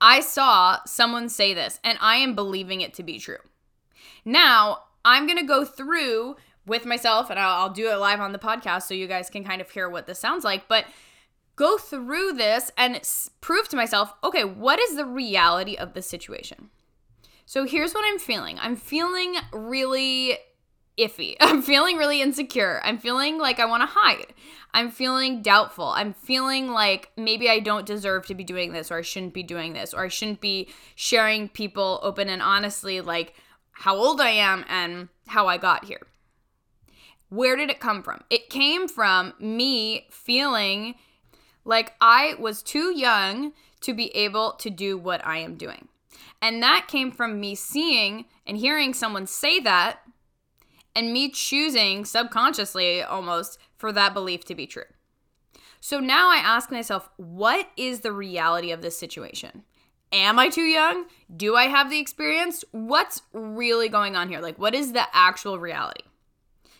I 0.00 0.20
saw 0.20 0.78
someone 0.86 1.28
say 1.28 1.52
this 1.52 1.78
and 1.84 1.98
I 2.00 2.16
am 2.16 2.34
believing 2.34 2.80
it 2.80 2.94
to 2.94 3.02
be 3.02 3.18
true. 3.18 3.36
Now, 4.24 4.84
I'm 5.04 5.26
going 5.26 5.38
to 5.38 5.44
go 5.44 5.66
through 5.66 6.36
with 6.64 6.86
myself 6.86 7.28
and 7.28 7.38
I'll, 7.38 7.64
I'll, 7.64 7.70
do 7.74 7.90
it 7.90 7.96
live 7.96 8.20
on 8.20 8.32
the 8.32 8.38
podcast 8.38 8.84
so 8.84 8.94
you 8.94 9.06
guys 9.06 9.28
can 9.28 9.44
kind 9.44 9.60
of 9.60 9.70
hear 9.70 9.90
what 9.90 10.06
this 10.06 10.18
sounds 10.18 10.42
like. 10.42 10.68
But 10.68 10.86
go 11.54 11.76
through 11.76 12.32
this 12.32 12.72
and 12.78 12.98
prove 13.42 13.68
to 13.68 13.76
myself 13.76 14.14
okay, 14.24 14.44
what 14.44 14.80
is 14.80 14.96
the 14.96 15.04
reality 15.04 15.76
of 15.76 15.92
the 15.92 16.00
situation? 16.00 16.70
So 17.48 17.64
here's 17.64 17.94
what 17.94 18.04
I'm 18.04 18.18
feeling 18.18 18.58
I'm 18.60 18.76
feeling 18.76 19.36
really 19.54 20.36
iffy. 20.98 21.34
I'm 21.40 21.62
feeling 21.62 21.96
really 21.96 22.20
insecure. 22.20 22.82
I'm 22.84 22.98
feeling 22.98 23.38
like 23.38 23.58
I 23.58 23.64
want 23.64 23.80
to 23.80 23.88
hide. 23.90 24.34
I'm 24.74 24.90
feeling 24.90 25.40
doubtful. 25.40 25.86
I'm 25.86 26.12
feeling 26.12 26.68
like 26.72 27.10
maybe 27.16 27.48
I 27.48 27.60
don't 27.60 27.86
deserve 27.86 28.26
to 28.26 28.34
be 28.34 28.44
doing 28.44 28.74
this 28.74 28.90
or 28.90 28.98
I 28.98 29.00
shouldn't 29.00 29.32
be 29.32 29.42
doing 29.42 29.72
this 29.72 29.94
or 29.94 30.04
I 30.04 30.08
shouldn't 30.08 30.42
be 30.42 30.68
sharing 30.94 31.48
people 31.48 32.00
open 32.02 32.28
and 32.28 32.42
honestly 32.42 33.00
like 33.00 33.32
how 33.70 33.96
old 33.96 34.20
I 34.20 34.28
am 34.28 34.66
and 34.68 35.08
how 35.28 35.46
I 35.46 35.56
got 35.56 35.86
here. 35.86 36.02
Where 37.30 37.56
did 37.56 37.70
it 37.70 37.80
come 37.80 38.02
from? 38.02 38.24
It 38.28 38.50
came 38.50 38.88
from 38.88 39.32
me 39.40 40.06
feeling 40.10 40.96
like 41.64 41.94
I 41.98 42.34
was 42.38 42.62
too 42.62 42.94
young 42.94 43.54
to 43.80 43.94
be 43.94 44.14
able 44.14 44.52
to 44.58 44.68
do 44.68 44.98
what 44.98 45.26
I 45.26 45.38
am 45.38 45.54
doing. 45.54 45.88
And 46.40 46.62
that 46.62 46.86
came 46.88 47.10
from 47.10 47.40
me 47.40 47.54
seeing 47.54 48.26
and 48.46 48.56
hearing 48.56 48.94
someone 48.94 49.26
say 49.26 49.60
that 49.60 50.00
and 50.94 51.12
me 51.12 51.30
choosing 51.30 52.04
subconsciously 52.04 53.02
almost 53.02 53.58
for 53.76 53.92
that 53.92 54.14
belief 54.14 54.44
to 54.44 54.54
be 54.54 54.66
true. 54.66 54.84
So 55.80 56.00
now 56.00 56.30
I 56.30 56.36
ask 56.36 56.70
myself, 56.70 57.08
what 57.16 57.68
is 57.76 58.00
the 58.00 58.12
reality 58.12 58.72
of 58.72 58.82
this 58.82 58.98
situation? 58.98 59.62
Am 60.12 60.38
I 60.38 60.48
too 60.48 60.62
young? 60.62 61.04
Do 61.34 61.54
I 61.54 61.64
have 61.64 61.90
the 61.90 62.00
experience? 62.00 62.64
What's 62.72 63.22
really 63.32 63.88
going 63.88 64.16
on 64.16 64.28
here? 64.28 64.40
Like, 64.40 64.58
what 64.58 64.74
is 64.74 64.92
the 64.92 65.04
actual 65.12 65.58
reality? 65.58 66.02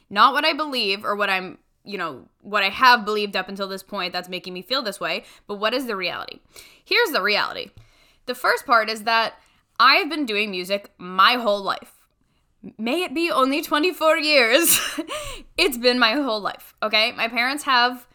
Not 0.09 0.33
what 0.33 0.45
I 0.45 0.55
believe 0.55 1.05
or 1.05 1.15
what 1.15 1.29
I'm, 1.29 1.59
you 1.85 1.99
know, 1.99 2.29
what 2.41 2.63
I 2.63 2.71
have 2.71 3.05
believed 3.05 3.37
up 3.37 3.49
until 3.49 3.69
this 3.69 3.83
point 3.83 4.13
that's 4.13 4.29
making 4.29 4.55
me 4.55 4.63
feel 4.63 4.83
this 4.83 4.99
way, 4.99 5.25
but 5.47 5.57
what 5.57 5.75
is 5.75 5.87
the 5.87 5.97
reality? 5.97 6.41
Here's 6.83 7.11
the 7.11 7.23
reality. 7.23 7.71
The 8.27 8.35
first 8.35 8.67
part 8.67 8.89
is 8.89 9.05
that 9.05 9.35
I 9.79 9.97
have 9.97 10.11
been 10.11 10.27
doing 10.27 10.51
music 10.51 10.91
my 10.99 11.35
whole 11.35 11.63
life. 11.63 11.95
May 12.77 13.05
it 13.05 13.15
be 13.15 13.31
only 13.31 13.63
24 13.63 14.19
years. 14.19 14.79
it's 15.57 15.79
been 15.79 15.99
my 15.99 16.13
whole 16.13 16.41
life, 16.41 16.75
okay? 16.83 17.13
My 17.13 17.29
parents 17.29 17.65
have 17.65 18.07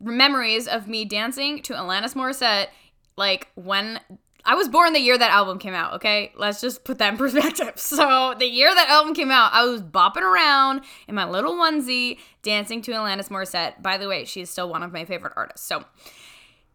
memories 0.00 0.66
of 0.66 0.88
me 0.88 1.04
dancing 1.04 1.60
to 1.62 1.74
Alanis 1.74 2.14
Morissette 2.14 2.68
like 3.16 3.48
when 3.54 4.00
I 4.44 4.54
was 4.54 4.68
born 4.68 4.94
the 4.94 5.00
year 5.00 5.18
that 5.18 5.30
album 5.30 5.58
came 5.58 5.74
out, 5.74 5.94
okay? 5.94 6.32
Let's 6.34 6.60
just 6.60 6.84
put 6.84 6.98
that 6.98 7.12
in 7.12 7.18
perspective. 7.18 7.72
So, 7.76 8.34
the 8.38 8.46
year 8.46 8.74
that 8.74 8.88
album 8.88 9.14
came 9.14 9.30
out, 9.30 9.52
I 9.52 9.64
was 9.64 9.82
bopping 9.82 10.22
around 10.22 10.82
in 11.06 11.14
my 11.14 11.28
little 11.28 11.54
onesie 11.54 12.18
dancing 12.42 12.80
to 12.82 12.92
Alanis 12.92 13.28
Morissette. 13.28 13.82
By 13.82 13.98
the 13.98 14.08
way, 14.08 14.24
she's 14.24 14.48
still 14.48 14.70
one 14.70 14.82
of 14.82 14.92
my 14.92 15.04
favorite 15.04 15.34
artists. 15.36 15.66
So, 15.66 15.84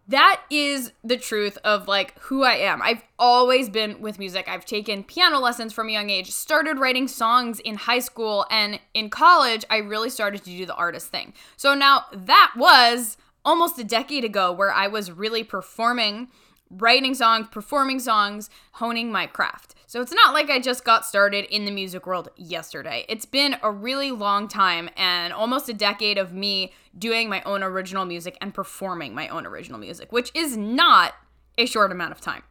that 0.07 0.41
is 0.49 0.91
the 1.03 1.17
truth 1.17 1.57
of 1.63 1.87
like 1.87 2.17
who 2.19 2.43
I 2.43 2.53
am. 2.53 2.81
I've 2.81 3.03
always 3.17 3.69
been 3.69 4.01
with 4.01 4.19
music. 4.19 4.47
I've 4.47 4.65
taken 4.65 5.03
piano 5.03 5.39
lessons 5.39 5.73
from 5.73 5.89
a 5.89 5.91
young 5.91 6.09
age, 6.09 6.31
started 6.31 6.77
writing 6.77 7.07
songs 7.07 7.59
in 7.59 7.75
high 7.75 7.99
school, 7.99 8.45
and 8.51 8.79
in 8.93 9.09
college, 9.09 9.65
I 9.69 9.77
really 9.77 10.09
started 10.09 10.43
to 10.43 10.49
do 10.49 10.65
the 10.65 10.75
artist 10.75 11.07
thing. 11.07 11.33
So 11.57 11.73
now 11.73 12.05
that 12.13 12.53
was 12.55 13.17
almost 13.43 13.79
a 13.79 13.83
decade 13.83 14.23
ago 14.23 14.51
where 14.51 14.71
I 14.71 14.87
was 14.87 15.11
really 15.11 15.43
performing, 15.43 16.29
writing 16.69 17.13
songs, 17.13 17.47
performing 17.49 17.99
songs, 17.99 18.49
honing 18.73 19.11
my 19.11 19.27
craft. 19.27 19.75
So 19.87 20.01
it's 20.01 20.11
not 20.11 20.33
like 20.33 20.49
I 20.49 20.59
just 20.59 20.83
got 20.83 21.05
started 21.05 21.45
in 21.45 21.65
the 21.65 21.71
music 21.71 22.05
world 22.07 22.29
yesterday. 22.35 23.05
It's 23.07 23.25
been 23.25 23.57
a 23.61 23.71
really 23.71 24.11
long 24.11 24.47
time 24.47 24.89
and 24.97 25.31
almost 25.31 25.69
a 25.69 25.73
decade 25.73 26.17
of 26.17 26.33
me 26.33 26.73
doing 26.97 27.29
my 27.29 27.41
own 27.43 27.63
original 27.63 28.05
music 28.05 28.37
and 28.41 28.53
performing 28.53 29.13
my 29.13 29.27
own 29.27 29.45
original 29.45 29.79
music, 29.79 30.11
which 30.11 30.31
is 30.33 30.57
not 30.57 31.13
a 31.57 31.65
short 31.65 31.91
amount 31.91 32.11
of 32.11 32.21
time. 32.21 32.43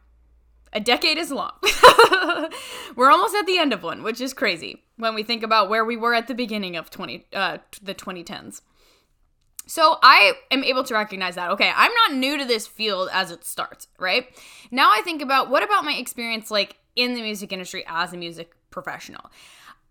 A 0.73 0.79
decade 0.79 1.17
is 1.17 1.31
long. 1.31 1.53
we're 2.95 3.11
almost 3.11 3.35
at 3.35 3.45
the 3.45 3.57
end 3.57 3.71
of 3.71 3.83
one, 3.83 4.03
which 4.03 4.19
is 4.19 4.33
crazy 4.33 4.83
when 4.97 5.15
we 5.15 5.23
think 5.23 5.41
about 5.43 5.69
where 5.69 5.85
we 5.85 5.95
were 5.95 6.13
at 6.13 6.27
the 6.27 6.35
beginning 6.35 6.75
of 6.75 6.89
20 6.89 7.25
uh, 7.33 7.59
the 7.81 7.95
2010s. 7.95 8.61
So 9.67 9.97
I 10.03 10.33
am 10.51 10.63
able 10.63 10.83
to 10.83 10.93
recognize 10.93 11.35
that. 11.35 11.51
Okay, 11.51 11.71
I'm 11.75 11.91
not 11.93 12.17
new 12.17 12.37
to 12.37 12.45
this 12.45 12.67
field 12.67 13.09
as 13.11 13.31
it 13.31 13.43
starts, 13.43 13.87
right? 13.99 14.27
Now 14.71 14.91
I 14.91 15.01
think 15.01 15.21
about 15.21 15.49
what 15.49 15.63
about 15.63 15.85
my 15.85 15.93
experience 15.93 16.51
like 16.51 16.77
in 16.95 17.15
the 17.15 17.21
music 17.21 17.51
industry 17.51 17.83
as 17.87 18.13
a 18.13 18.17
music 18.17 18.51
professional. 18.69 19.31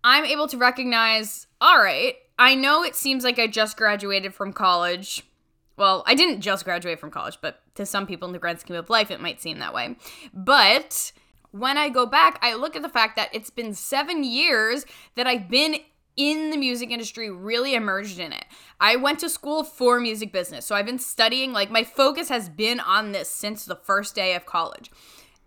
I'm 0.03 0.25
able 0.25 0.47
to 0.47 0.57
recognize, 0.57 1.47
all 1.59 1.79
right, 1.79 2.15
I 2.37 2.55
know 2.55 2.83
it 2.83 2.95
seems 2.95 3.23
like 3.23 3.39
I 3.39 3.47
just 3.47 3.75
graduated 3.77 4.33
from 4.33 4.53
college. 4.53 5.23
Well, 5.77 6.03
I 6.05 6.15
didn't 6.15 6.41
just 6.41 6.63
graduate 6.63 6.99
from 6.99 7.11
college, 7.11 7.39
but 7.41 7.59
to 7.75 7.85
some 7.85 8.07
people 8.07 8.27
in 8.27 8.33
the 8.33 8.39
grand 8.39 8.59
scheme 8.59 8.77
of 8.77 8.89
life, 8.89 9.11
it 9.11 9.19
might 9.19 9.41
seem 9.41 9.59
that 9.59 9.73
way. 9.73 9.95
But 10.33 11.11
when 11.51 11.77
I 11.77 11.89
go 11.89 12.05
back, 12.05 12.39
I 12.41 12.53
look 12.53 12.75
at 12.75 12.81
the 12.81 12.89
fact 12.89 13.15
that 13.15 13.29
it's 13.33 13.49
been 13.49 13.73
seven 13.73 14.23
years 14.23 14.85
that 15.15 15.27
I've 15.27 15.49
been 15.49 15.77
in 16.17 16.49
the 16.49 16.57
music 16.57 16.91
industry, 16.91 17.29
really 17.29 17.75
emerged 17.75 18.19
in 18.19 18.31
it. 18.31 18.45
I 18.79 18.95
went 18.95 19.19
to 19.19 19.29
school 19.29 19.63
for 19.63 19.99
music 19.99 20.31
business, 20.31 20.65
so 20.65 20.75
I've 20.75 20.85
been 20.85 20.99
studying, 20.99 21.53
like, 21.53 21.69
my 21.69 21.83
focus 21.83 22.29
has 22.29 22.49
been 22.49 22.79
on 22.79 23.11
this 23.11 23.29
since 23.29 23.65
the 23.65 23.75
first 23.75 24.15
day 24.15 24.35
of 24.35 24.45
college. 24.45 24.91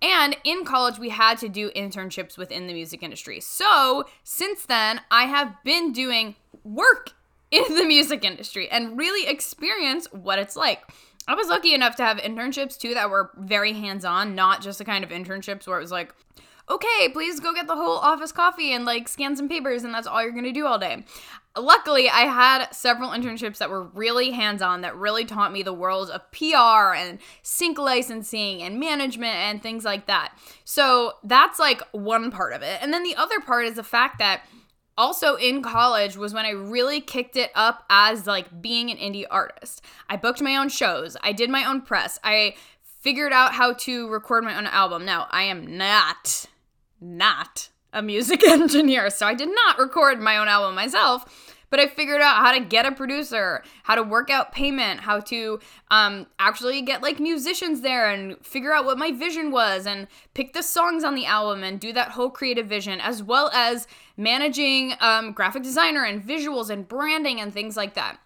And 0.01 0.37
in 0.45 0.65
college, 0.65 0.99
we 0.99 1.09
had 1.09 1.39
to 1.39 1.49
do 1.49 1.71
internships 1.71 2.39
within 2.39 2.67
the 2.67 2.73
music 2.73 3.03
industry. 3.03 3.41
So 3.41 4.07
since 4.23 4.65
then, 4.65 5.01
I 5.11 5.25
have 5.25 5.57
been 5.65 5.93
doing 5.93 6.37
work 6.63 7.13
in 7.51 7.65
the 7.75 7.85
music 7.85 8.25
industry 8.25 8.69
and 8.69 8.97
really 8.97 9.29
experience 9.29 10.07
what 10.13 10.39
it's 10.39 10.55
like. 10.55 10.83
I 11.27 11.35
was 11.35 11.49
lucky 11.49 11.75
enough 11.75 11.97
to 11.97 12.05
have 12.05 12.19
internships 12.19 12.79
too 12.79 12.95
that 12.95 13.11
were 13.11 13.31
very 13.37 13.73
hands 13.73 14.05
on, 14.05 14.35
not 14.35 14.63
just 14.63 14.79
the 14.79 14.85
kind 14.85 15.03
of 15.03 15.11
internships 15.11 15.67
where 15.67 15.79
it 15.79 15.83
was 15.83 15.91
like, 15.91 16.15
okay, 16.71 17.09
please 17.13 17.41
go 17.41 17.53
get 17.53 17.67
the 17.67 17.77
whole 17.77 17.99
office 17.99 18.33
coffee 18.33 18.73
and 18.73 18.85
like 18.85 19.09
scan 19.09 19.37
some 19.37 19.49
papers, 19.49 19.85
and 19.85 19.95
that's 19.95 20.07
all 20.07 20.23
you're 20.23 20.33
gonna 20.33 20.53
do 20.53 20.67
all 20.67 20.79
day. 20.79 21.05
Luckily 21.57 22.09
i 22.09 22.21
had 22.21 22.69
several 22.71 23.11
internships 23.11 23.59
that 23.59 23.69
were 23.71 23.83
really 23.83 24.31
hands-on 24.31 24.83
that 24.83 24.97
really 24.97 25.25
taught 25.25 25.53
me 25.53 25.63
the 25.63 25.73
world 25.73 26.09
of 26.09 26.31
pr 26.31 26.95
and 26.95 27.19
sync 27.43 27.79
licensing 27.79 28.63
and 28.63 28.79
management 28.79 29.35
and 29.35 29.63
things 29.63 29.85
like 29.85 30.07
that. 30.07 30.33
So 30.65 31.15
that's 31.25 31.59
like 31.59 31.83
one 31.91 32.31
part 32.31 32.53
of 32.53 32.63
it. 32.63 32.79
And 32.81 32.93
then 32.93 33.03
the 33.03 33.17
other 33.17 33.41
part 33.41 33.67
is 33.67 33.75
the 33.75 33.83
fact 33.83 34.19
that 34.21 34.43
also 34.97 35.35
in 35.37 35.63
college 35.63 36.17
was 36.17 36.33
when 36.35 36.45
i 36.45 36.51
really 36.51 37.01
kicked 37.01 37.37
it 37.37 37.51
up 37.55 37.85
as 37.91 38.27
like 38.27 38.63
being 38.63 38.91
an 38.91 38.97
indie 38.97 39.27
artist. 39.31 39.83
I 40.09 40.17
booked 40.17 40.41
my 40.43 40.57
own 40.57 40.69
shows 40.69 41.17
i 41.23 41.33
did 41.33 41.51
my 41.51 41.65
own 41.65 41.81
press 41.81 42.21
i 42.23 42.55
figured 42.83 43.33
out 43.33 43.53
how 43.55 43.73
to 43.73 44.09
record 44.09 44.45
my 44.45 44.57
own 44.57 44.67
album. 44.67 45.05
Now 45.05 45.27
i 45.31 45.45
am 45.45 45.77
not 45.77 46.47
not 47.01 47.69
a 47.93 48.03
music 48.03 48.45
engineer, 48.49 49.11
so 49.11 49.27
I 49.27 49.35
did 49.35 49.49
not 49.49 49.79
record 49.79 50.21
my 50.21 50.37
own 50.37 50.49
album 50.49 50.75
myself. 50.75 51.55
But 51.71 51.81
I 51.81 51.87
figured 51.87 52.23
out 52.23 52.37
how 52.37 52.53
to 52.53 52.61
get 52.61 52.87
a 52.87 52.93
producer, 52.93 53.63
how 53.83 53.95
to 53.95 54.03
work 54.03 54.31
out 54.31 54.53
payment, 54.53 55.01
how 55.01 55.21
to 55.21 55.61
um, 55.91 56.27
actually 56.39 56.81
get 56.81 57.03
like 57.03 57.21
musicians 57.21 57.83
there 57.83 58.09
and 58.09 58.39
figure 58.43 58.73
out 58.73 58.87
what 58.87 58.97
my 58.97 59.13
vision 59.13 59.51
was 59.51 59.87
and 59.87 60.07
pick 60.33 60.55
the 60.55 60.63
songs 60.63 61.05
on 61.05 61.15
the 61.15 61.27
album 61.27 61.63
and 61.63 61.79
do 61.79 61.93
that 61.93 62.13
whole 62.13 62.31
creative 62.31 62.67
vision, 62.67 63.01
as 63.03 63.23
well 63.23 63.51
as 63.53 63.87
managing 64.17 64.95
um, 65.01 65.33
graphic 65.33 65.63
designer 65.63 66.05
and 66.05 66.23
visuals 66.23 66.71
and 66.71 66.89
branding 66.89 67.39
and 67.39 67.53
things 67.53 67.77
like 67.77 67.93
that. 67.93 68.19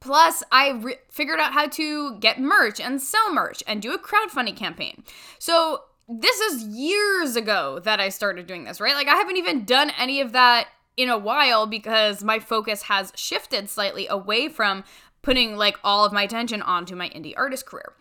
Plus, 0.00 0.42
I 0.50 0.70
re- 0.70 0.96
figured 1.10 1.38
out 1.38 1.52
how 1.52 1.68
to 1.68 2.18
get 2.18 2.40
merch 2.40 2.80
and 2.80 3.00
sell 3.00 3.32
merch 3.32 3.62
and 3.68 3.80
do 3.80 3.92
a 3.92 3.98
crowdfunding 3.98 4.56
campaign. 4.56 5.04
So, 5.38 5.82
this 6.20 6.40
is 6.40 6.64
years 6.64 7.36
ago 7.36 7.80
that 7.80 8.00
I 8.00 8.08
started 8.08 8.46
doing 8.46 8.64
this, 8.64 8.80
right? 8.80 8.94
Like 8.94 9.08
I 9.08 9.14
haven't 9.14 9.36
even 9.36 9.64
done 9.64 9.92
any 9.98 10.20
of 10.20 10.32
that 10.32 10.68
in 10.96 11.08
a 11.08 11.18
while 11.18 11.66
because 11.66 12.22
my 12.22 12.38
focus 12.38 12.82
has 12.82 13.12
shifted 13.16 13.70
slightly 13.70 14.06
away 14.08 14.48
from 14.48 14.84
putting 15.22 15.56
like 15.56 15.78
all 15.82 16.04
of 16.04 16.12
my 16.12 16.22
attention 16.22 16.60
onto 16.62 16.94
my 16.94 17.08
indie 17.10 17.34
artist 17.36 17.66
career. 17.66 17.94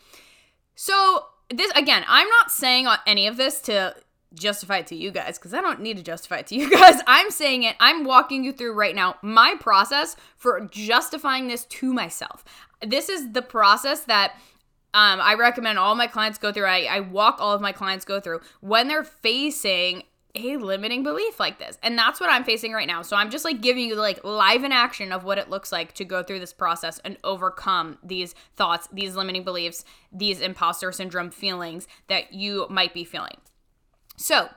So, 0.76 1.26
this 1.50 1.72
again, 1.76 2.04
I'm 2.08 2.28
not 2.28 2.52
saying 2.52 2.88
any 3.06 3.28
of 3.28 3.38
this 3.38 3.62
to 3.62 3.96
justify 4.34 4.78
it 4.78 4.88
to 4.88 4.96
you 4.96 5.12
guys 5.12 5.38
because 5.38 5.54
I 5.54 5.62
don't 5.62 5.82
need 5.82 5.98
to 5.98 6.04
justify 6.04 6.38
it 6.38 6.48
to 6.48 6.56
you 6.56 6.70
guys. 6.78 7.02
I'm 7.08 7.30
saying 7.32 7.64
it, 7.64 7.76
I'm 7.80 8.04
walking 8.04 8.44
you 8.44 8.54
through 8.54 8.74
right 8.74 8.96
now 8.96 9.16
my 9.22 9.56
process 9.60 10.16
for 10.38 10.60
justifying 10.72 11.48
this 11.48 11.66
to 11.66 11.94
myself. 11.94 12.44
This 12.86 13.10
is 13.10 13.34
the 13.34 13.42
process 13.42 14.02
that 14.02 14.34
um, 14.94 15.22
I 15.22 15.36
recommend 15.36 15.80
all 15.80 15.96
my 15.96 16.08
clients 16.08 16.38
go 16.38 16.52
through. 16.52 16.66
I, 16.66 16.88
I 16.90 17.00
walk 17.00 17.38
all 17.40 17.54
of 17.54 17.62
my 17.62 17.72
clients 17.72 18.06
go 18.06 18.20
through 18.20 18.42
when 18.60 18.88
they're 18.88 19.04
facing 19.04 20.04
a 20.36 20.58
limiting 20.58 21.04
belief 21.04 21.40
like 21.40 21.60
this. 21.60 21.78
And 21.84 21.98
that's 21.98 22.20
what 22.20 22.30
I'm 22.30 22.44
facing 22.44 22.74
right 22.74 22.88
now. 22.88 23.02
So 23.02 23.16
I'm 23.16 23.30
just 23.30 23.46
like 23.46 23.62
giving 23.62 23.86
you 23.86 23.96
like 23.96 24.24
live 24.24 24.64
in 24.64 24.72
action 24.72 25.12
of 25.12 25.24
what 25.24 25.38
it 25.38 25.50
looks 25.50 25.72
like 25.72 25.94
to 25.94 26.06
go 26.06 26.24
through 26.24 26.40
this 26.40 26.54
process 26.54 27.00
and 27.00 27.18
overcome 27.24 27.98
these 28.04 28.34
thoughts, 28.56 28.88
these 28.92 29.16
limiting 29.16 29.44
beliefs, 29.44 29.84
these 30.12 30.40
imposter 30.40 30.92
syndrome 30.92 31.32
feelings 31.32 31.88
that 32.08 32.34
you 32.34 32.68
might 32.70 32.94
be 32.94 33.04
feeling. 33.04 33.38
So, 34.18 34.50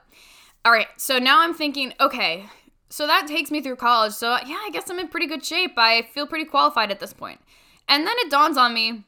all 0.64 0.72
right. 0.72 0.88
So 0.96 1.18
now 1.18 1.40
I'm 1.40 1.54
thinking, 1.54 1.92
okay, 2.00 2.46
so 2.88 3.06
that 3.06 3.26
takes 3.26 3.50
me 3.50 3.60
through 3.60 3.76
college. 3.76 4.12
So 4.12 4.36
yeah, 4.46 4.60
I 4.64 4.70
guess 4.72 4.90
I'm 4.90 4.98
in 4.98 5.08
pretty 5.08 5.26
good 5.26 5.44
shape. 5.44 5.72
I 5.76 6.02
feel 6.02 6.26
pretty 6.26 6.44
qualified 6.44 6.90
at 6.90 7.00
this 7.00 7.12
point. 7.12 7.40
And 7.88 8.06
then 8.06 8.14
it 8.18 8.30
dawns 8.30 8.56
on 8.56 8.72
me, 8.72 9.04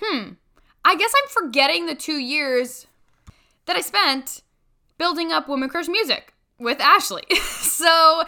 hmm, 0.00 0.30
I 0.84 0.96
guess 0.96 1.12
I'm 1.16 1.28
forgetting 1.28 1.86
the 1.86 1.94
two 1.94 2.18
years 2.18 2.86
that 3.66 3.76
I 3.76 3.80
spent 3.80 4.42
building 4.96 5.32
up 5.32 5.48
Woman 5.48 5.68
Crush 5.68 5.88
Music 5.88 6.34
with 6.58 6.80
Ashley. 6.80 7.24
so, 7.40 8.24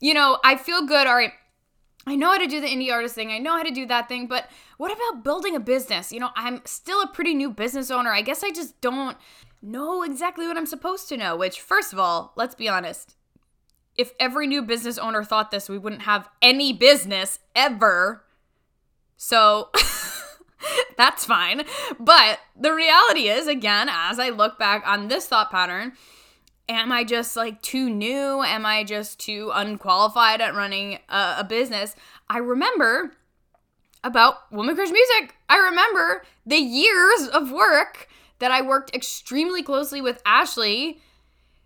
you 0.00 0.14
know, 0.14 0.38
I 0.44 0.56
feel 0.56 0.86
good. 0.86 1.06
All 1.06 1.14
right, 1.14 1.32
I 2.06 2.16
know 2.16 2.30
how 2.30 2.38
to 2.38 2.46
do 2.46 2.60
the 2.60 2.66
indie 2.66 2.92
artist 2.92 3.14
thing. 3.14 3.30
I 3.30 3.38
know 3.38 3.56
how 3.56 3.62
to 3.62 3.70
do 3.70 3.86
that 3.86 4.08
thing, 4.08 4.26
but 4.26 4.48
what 4.76 4.92
about 4.92 5.24
building 5.24 5.56
a 5.56 5.60
business? 5.60 6.12
You 6.12 6.20
know, 6.20 6.30
I'm 6.36 6.60
still 6.64 7.00
a 7.02 7.08
pretty 7.08 7.34
new 7.34 7.50
business 7.50 7.90
owner. 7.90 8.12
I 8.12 8.22
guess 8.22 8.44
I 8.44 8.50
just 8.50 8.80
don't 8.80 9.16
know 9.62 10.02
exactly 10.02 10.46
what 10.46 10.56
I'm 10.56 10.66
supposed 10.66 11.08
to 11.08 11.16
know, 11.16 11.36
which, 11.36 11.60
first 11.60 11.92
of 11.92 11.98
all, 11.98 12.32
let's 12.36 12.54
be 12.54 12.68
honest. 12.68 13.16
If 13.96 14.12
every 14.18 14.46
new 14.46 14.62
business 14.62 14.98
owner 14.98 15.22
thought 15.22 15.50
this, 15.50 15.68
we 15.68 15.78
wouldn't 15.78 16.02
have 16.02 16.28
any 16.42 16.72
business 16.72 17.38
ever. 17.54 18.24
So, 19.16 19.70
That's 20.96 21.24
fine. 21.24 21.64
But 21.98 22.40
the 22.58 22.72
reality 22.72 23.28
is, 23.28 23.46
again, 23.46 23.88
as 23.90 24.18
I 24.18 24.30
look 24.30 24.58
back 24.58 24.82
on 24.86 25.08
this 25.08 25.26
thought 25.26 25.50
pattern, 25.50 25.92
am 26.68 26.92
I 26.92 27.04
just 27.04 27.36
like 27.36 27.62
too 27.62 27.90
new? 27.90 28.42
Am 28.42 28.64
I 28.64 28.84
just 28.84 29.18
too 29.18 29.50
unqualified 29.54 30.40
at 30.40 30.54
running 30.54 30.98
a, 31.08 31.36
a 31.38 31.46
business? 31.48 31.94
I 32.28 32.38
remember 32.38 33.12
about 34.02 34.50
Woman 34.52 34.74
Crush 34.74 34.90
Music. 34.90 35.34
I 35.48 35.56
remember 35.56 36.24
the 36.44 36.56
years 36.56 37.28
of 37.28 37.50
work 37.50 38.08
that 38.38 38.50
I 38.50 38.62
worked 38.62 38.94
extremely 38.94 39.62
closely 39.62 40.00
with 40.00 40.22
Ashley 40.26 41.00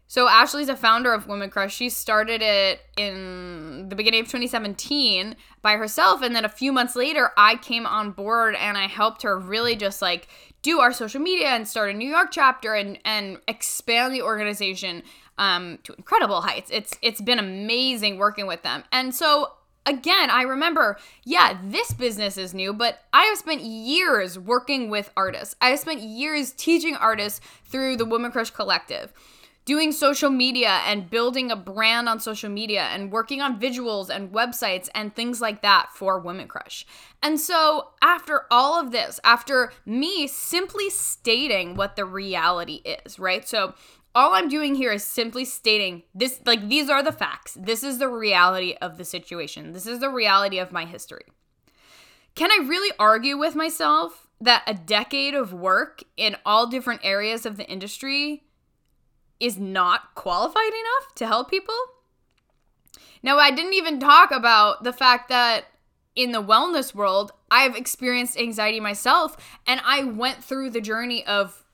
so 0.08 0.26
Ashley's 0.26 0.70
a 0.70 0.76
founder 0.76 1.12
of 1.12 1.26
Woman 1.26 1.50
Crush. 1.50 1.74
She 1.74 1.90
started 1.90 2.40
it 2.40 2.80
in 2.96 3.90
the 3.90 3.94
beginning 3.94 4.20
of 4.20 4.26
2017 4.26 5.36
by 5.60 5.76
herself 5.76 6.22
and 6.22 6.34
then 6.34 6.46
a 6.46 6.48
few 6.48 6.72
months 6.72 6.96
later 6.96 7.30
I 7.36 7.56
came 7.56 7.86
on 7.86 8.12
board 8.12 8.54
and 8.54 8.78
I 8.78 8.86
helped 8.86 9.22
her 9.22 9.38
really 9.38 9.76
just 9.76 10.00
like 10.00 10.28
do 10.62 10.80
our 10.80 10.92
social 10.92 11.20
media 11.20 11.48
and 11.48 11.68
start 11.68 11.90
a 11.90 11.92
New 11.92 12.08
York 12.08 12.28
chapter 12.32 12.74
and 12.74 12.98
and 13.04 13.38
expand 13.46 14.14
the 14.14 14.22
organization 14.22 15.02
um, 15.36 15.78
to 15.84 15.94
incredible 15.94 16.40
heights. 16.40 16.70
It's 16.72 16.98
it's 17.02 17.20
been 17.20 17.38
amazing 17.38 18.16
working 18.16 18.46
with 18.46 18.62
them. 18.62 18.84
And 18.90 19.14
so 19.14 19.52
again, 19.84 20.30
I 20.30 20.42
remember, 20.42 20.98
yeah, 21.24 21.58
this 21.62 21.92
business 21.92 22.36
is 22.36 22.54
new, 22.54 22.72
but 22.72 23.00
I 23.12 23.24
have 23.24 23.38
spent 23.38 23.60
years 23.60 24.38
working 24.38 24.90
with 24.90 25.10
artists. 25.16 25.54
I 25.60 25.68
have 25.70 25.80
spent 25.80 26.00
years 26.00 26.52
teaching 26.52 26.96
artists 26.96 27.40
through 27.64 27.96
the 27.96 28.04
Woman 28.04 28.30
Crush 28.30 28.50
Collective 28.50 29.12
doing 29.68 29.92
social 29.92 30.30
media 30.30 30.80
and 30.87 31.10
building 31.10 31.50
a 31.50 31.56
brand 31.56 32.08
on 32.08 32.18
social 32.18 32.48
media 32.48 32.84
and 32.84 33.12
working 33.12 33.42
on 33.42 33.60
visuals 33.60 34.08
and 34.08 34.32
websites 34.32 34.88
and 34.94 35.14
things 35.14 35.42
like 35.42 35.60
that 35.60 35.90
for 35.92 36.18
Women 36.18 36.48
Crush. 36.48 36.87
And 37.22 37.38
so, 37.38 37.90
after 38.00 38.46
all 38.50 38.80
of 38.80 38.92
this, 38.92 39.20
after 39.25 39.75
me 39.84 40.26
simply 40.26 40.88
stating 40.88 41.75
what 41.75 41.96
the 41.96 42.06
reality 42.06 42.80
is, 43.04 43.18
right? 43.18 43.46
So, 43.46 43.75
all 44.14 44.32
I'm 44.32 44.48
doing 44.48 44.75
here 44.75 44.90
is 44.90 45.04
simply 45.04 45.44
stating 45.44 46.02
this 46.14 46.40
like 46.46 46.66
these 46.70 46.88
are 46.88 47.02
the 47.02 47.12
facts. 47.12 47.54
This 47.60 47.82
is 47.82 47.98
the 47.98 48.08
reality 48.08 48.75
of 48.80 48.96
the 48.96 49.04
situation. 49.04 49.72
This 49.72 49.87
is 49.87 50.00
the 50.00 50.08
reality 50.08 50.58
of 50.58 50.72
my 50.72 50.87
history. 50.87 51.26
Can 52.34 52.50
I 52.50 52.66
really 52.66 52.96
argue 52.98 53.37
with 53.37 53.54
myself 53.54 54.28
that 54.40 54.62
a 54.66 54.72
decade 54.72 55.34
of 55.34 55.52
work 55.52 56.04
in 56.16 56.37
all 56.46 56.66
different 56.68 57.02
areas 57.04 57.44
of 57.44 57.58
the 57.58 57.68
industry 57.68 58.44
is 59.40 59.59
not 59.59 60.14
qualified 60.14 60.68
enough 60.68 61.14
to 61.16 61.26
help 61.26 61.50
people? 61.50 61.75
Now, 63.23 63.38
I 63.38 63.50
didn't 63.50 63.75
even 63.75 64.00
talk 64.00 64.30
about 64.30 64.85
the 64.85 64.92
fact 64.92 65.28
that 65.28 65.64
in 66.14 66.33
the 66.33 66.42
wellness 66.42 66.95
world, 66.95 67.33
I've 67.50 67.76
experienced 67.76 68.38
anxiety 68.38 68.80
myself 68.80 69.37
and 69.66 69.80
I 69.85 70.04
went 70.04 70.42
through 70.42 70.71
the 70.71 70.80
journey 70.80 71.25
of 71.26 71.64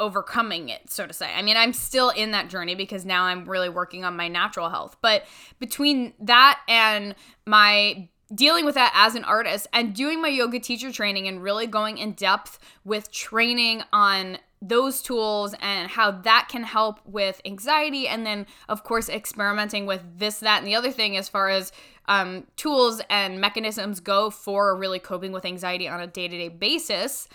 overcoming 0.00 0.68
it, 0.68 0.90
so 0.90 1.06
to 1.06 1.12
say. 1.12 1.32
I 1.34 1.42
mean, 1.42 1.56
I'm 1.56 1.72
still 1.72 2.10
in 2.10 2.32
that 2.32 2.48
journey 2.48 2.74
because 2.74 3.04
now 3.04 3.24
I'm 3.24 3.48
really 3.48 3.68
working 3.68 4.04
on 4.04 4.16
my 4.16 4.28
natural 4.28 4.68
health. 4.68 4.96
But 5.00 5.24
between 5.58 6.12
that 6.20 6.60
and 6.68 7.14
my 7.46 8.08
dealing 8.34 8.64
with 8.64 8.74
that 8.74 8.92
as 8.94 9.14
an 9.14 9.24
artist 9.24 9.66
and 9.72 9.94
doing 9.94 10.20
my 10.20 10.28
yoga 10.28 10.58
teacher 10.58 10.90
training 10.90 11.28
and 11.28 11.42
really 11.42 11.66
going 11.66 11.98
in 11.98 12.12
depth 12.12 12.58
with 12.84 13.12
training 13.12 13.82
on 13.92 14.38
those 14.68 15.02
tools 15.02 15.54
and 15.60 15.90
how 15.90 16.10
that 16.10 16.48
can 16.50 16.62
help 16.62 17.00
with 17.04 17.40
anxiety 17.44 18.08
and 18.08 18.24
then 18.24 18.46
of 18.68 18.82
course 18.82 19.08
experimenting 19.08 19.86
with 19.86 20.02
this 20.18 20.38
that 20.38 20.58
and 20.58 20.66
the 20.66 20.74
other 20.74 20.90
thing 20.90 21.16
as 21.16 21.28
far 21.28 21.48
as 21.48 21.72
um, 22.06 22.46
tools 22.56 23.00
and 23.08 23.40
mechanisms 23.40 24.00
go 24.00 24.30
for 24.30 24.76
really 24.76 24.98
coping 24.98 25.32
with 25.32 25.44
anxiety 25.44 25.88
on 25.88 26.00
a 26.00 26.06
day-to-day 26.06 26.50
basis. 26.50 27.28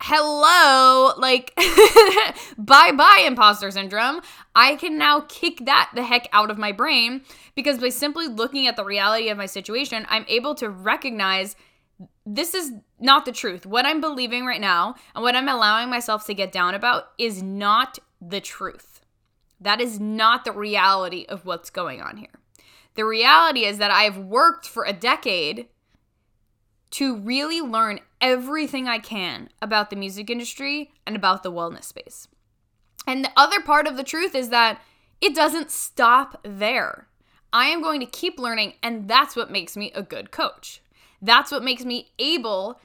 Hello 0.00 1.12
like 1.18 1.52
bye 2.58 2.92
bye 2.92 3.24
imposter 3.26 3.70
syndrome. 3.72 4.20
I 4.54 4.76
can 4.76 4.96
now 4.96 5.24
kick 5.28 5.64
that 5.64 5.90
the 5.94 6.04
heck 6.04 6.28
out 6.32 6.50
of 6.50 6.58
my 6.58 6.70
brain 6.70 7.22
because 7.58 7.78
by 7.78 7.88
simply 7.88 8.28
looking 8.28 8.68
at 8.68 8.76
the 8.76 8.84
reality 8.84 9.28
of 9.30 9.36
my 9.36 9.46
situation 9.46 10.06
i'm 10.08 10.24
able 10.28 10.54
to 10.54 10.70
recognize 10.70 11.56
this 12.24 12.54
is 12.54 12.72
not 13.00 13.24
the 13.24 13.32
truth 13.32 13.66
what 13.66 13.86
i'm 13.86 14.00
believing 14.00 14.44
right 14.44 14.60
now 14.60 14.94
and 15.14 15.22
what 15.22 15.34
i'm 15.34 15.48
allowing 15.48 15.88
myself 15.88 16.26
to 16.26 16.34
get 16.34 16.52
down 16.52 16.74
about 16.74 17.10
is 17.18 17.42
not 17.42 17.98
the 18.20 18.40
truth 18.40 19.00
that 19.60 19.80
is 19.80 19.98
not 19.98 20.44
the 20.44 20.52
reality 20.52 21.24
of 21.28 21.44
what's 21.44 21.70
going 21.70 22.00
on 22.00 22.16
here 22.16 22.28
the 22.94 23.04
reality 23.04 23.64
is 23.64 23.78
that 23.78 23.90
i've 23.90 24.18
worked 24.18 24.66
for 24.66 24.84
a 24.84 24.92
decade 24.92 25.66
to 26.90 27.16
really 27.16 27.60
learn 27.60 28.00
everything 28.20 28.88
I 28.88 28.98
can 28.98 29.50
about 29.60 29.90
the 29.90 29.96
music 29.96 30.30
industry 30.30 30.92
and 31.06 31.16
about 31.16 31.42
the 31.42 31.52
wellness 31.52 31.84
space. 31.84 32.28
And 33.06 33.24
the 33.24 33.32
other 33.36 33.60
part 33.60 33.86
of 33.86 33.96
the 33.96 34.04
truth 34.04 34.34
is 34.34 34.50
that 34.50 34.80
it 35.20 35.34
doesn't 35.34 35.70
stop 35.70 36.40
there. 36.42 37.08
I 37.52 37.66
am 37.66 37.82
going 37.82 38.00
to 38.00 38.06
keep 38.06 38.38
learning, 38.38 38.74
and 38.82 39.08
that's 39.08 39.34
what 39.34 39.50
makes 39.50 39.76
me 39.76 39.90
a 39.92 40.02
good 40.02 40.30
coach. 40.30 40.82
That's 41.20 41.50
what 41.50 41.64
makes 41.64 41.84
me 41.84 42.12
able 42.18 42.80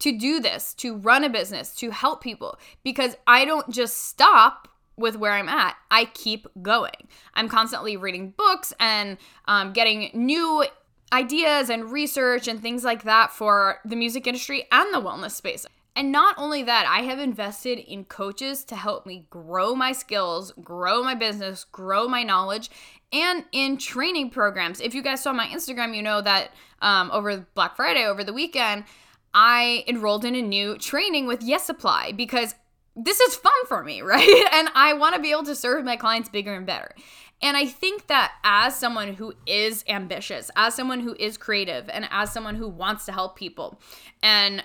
to 0.00 0.16
do 0.16 0.40
this, 0.40 0.74
to 0.74 0.96
run 0.96 1.24
a 1.24 1.28
business, 1.28 1.74
to 1.76 1.90
help 1.90 2.20
people, 2.20 2.58
because 2.82 3.16
I 3.26 3.44
don't 3.44 3.70
just 3.70 4.04
stop 4.04 4.68
with 4.96 5.16
where 5.16 5.32
I'm 5.32 5.48
at. 5.48 5.76
I 5.90 6.06
keep 6.06 6.46
going. 6.62 7.08
I'm 7.34 7.48
constantly 7.48 7.96
reading 7.96 8.30
books 8.36 8.72
and 8.78 9.18
um, 9.46 9.72
getting 9.72 10.10
new 10.14 10.64
ideas 11.12 11.70
and 11.70 11.90
research 11.90 12.48
and 12.48 12.60
things 12.60 12.84
like 12.84 13.04
that 13.04 13.30
for 13.30 13.78
the 13.84 13.96
music 13.96 14.26
industry 14.26 14.66
and 14.70 14.92
the 14.92 15.00
wellness 15.00 15.32
space. 15.32 15.66
And 15.96 16.10
not 16.10 16.34
only 16.38 16.64
that, 16.64 16.86
I 16.88 17.02
have 17.02 17.20
invested 17.20 17.78
in 17.78 18.04
coaches 18.04 18.64
to 18.64 18.74
help 18.74 19.06
me 19.06 19.26
grow 19.30 19.76
my 19.76 19.92
skills, 19.92 20.52
grow 20.62 21.04
my 21.04 21.14
business, 21.14 21.64
grow 21.70 22.08
my 22.08 22.24
knowledge, 22.24 22.68
and 23.14 23.44
in 23.52 23.78
training 23.78 24.30
programs. 24.30 24.80
If 24.80 24.92
you 24.92 25.00
guys 25.00 25.22
saw 25.22 25.32
my 25.32 25.46
Instagram, 25.46 25.94
you 25.94 26.02
know 26.02 26.20
that 26.20 26.50
um, 26.82 27.10
over 27.12 27.46
Black 27.54 27.76
Friday, 27.76 28.04
over 28.04 28.24
the 28.24 28.32
weekend, 28.32 28.84
I 29.32 29.84
enrolled 29.86 30.24
in 30.24 30.34
a 30.34 30.42
new 30.42 30.76
training 30.78 31.26
with 31.26 31.40
Yes 31.40 31.64
Supply 31.64 32.10
because 32.12 32.56
this 32.96 33.20
is 33.20 33.36
fun 33.36 33.52
for 33.66 33.84
me, 33.84 34.02
right? 34.02 34.48
And 34.52 34.68
I 34.74 34.94
want 34.94 35.14
to 35.14 35.22
be 35.22 35.30
able 35.30 35.44
to 35.44 35.54
serve 35.54 35.84
my 35.84 35.96
clients 35.96 36.28
bigger 36.28 36.54
and 36.54 36.66
better. 36.66 36.94
And 37.40 37.56
I 37.56 37.66
think 37.66 38.08
that 38.08 38.32
as 38.42 38.76
someone 38.76 39.14
who 39.14 39.34
is 39.46 39.84
ambitious, 39.86 40.50
as 40.56 40.74
someone 40.74 41.00
who 41.00 41.14
is 41.18 41.36
creative, 41.36 41.88
and 41.88 42.08
as 42.10 42.32
someone 42.32 42.56
who 42.56 42.68
wants 42.68 43.04
to 43.06 43.12
help 43.12 43.36
people, 43.36 43.80
and 44.22 44.64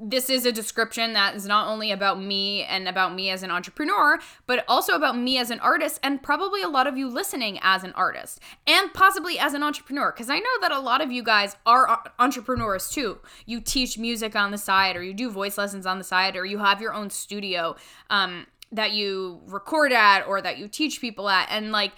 this 0.00 0.30
is 0.30 0.46
a 0.46 0.52
description 0.52 1.12
that 1.14 1.34
is 1.34 1.46
not 1.46 1.66
only 1.66 1.90
about 1.90 2.20
me 2.20 2.62
and 2.62 2.86
about 2.86 3.14
me 3.14 3.30
as 3.30 3.42
an 3.42 3.50
entrepreneur, 3.50 4.18
but 4.46 4.64
also 4.68 4.94
about 4.94 5.18
me 5.18 5.38
as 5.38 5.50
an 5.50 5.60
artist, 5.60 5.98
and 6.02 6.22
probably 6.22 6.62
a 6.62 6.68
lot 6.68 6.86
of 6.86 6.96
you 6.96 7.08
listening 7.08 7.58
as 7.62 7.84
an 7.84 7.92
artist, 7.94 8.40
and 8.66 8.94
possibly 8.94 9.38
as 9.38 9.54
an 9.54 9.62
entrepreneur. 9.62 10.12
Because 10.12 10.30
I 10.30 10.38
know 10.38 10.60
that 10.60 10.72
a 10.72 10.78
lot 10.78 11.00
of 11.00 11.10
you 11.10 11.22
guys 11.22 11.56
are 11.66 12.02
entrepreneurs 12.18 12.88
too. 12.88 13.18
You 13.46 13.60
teach 13.60 13.98
music 13.98 14.36
on 14.36 14.50
the 14.50 14.58
side, 14.58 14.96
or 14.96 15.02
you 15.02 15.14
do 15.14 15.30
voice 15.30 15.58
lessons 15.58 15.86
on 15.86 15.98
the 15.98 16.04
side, 16.04 16.36
or 16.36 16.46
you 16.46 16.58
have 16.58 16.80
your 16.80 16.94
own 16.94 17.10
studio 17.10 17.76
um, 18.10 18.46
that 18.70 18.92
you 18.92 19.40
record 19.46 19.92
at, 19.92 20.26
or 20.26 20.40
that 20.40 20.58
you 20.58 20.68
teach 20.68 21.00
people 21.00 21.28
at. 21.28 21.48
And 21.50 21.72
like, 21.72 21.92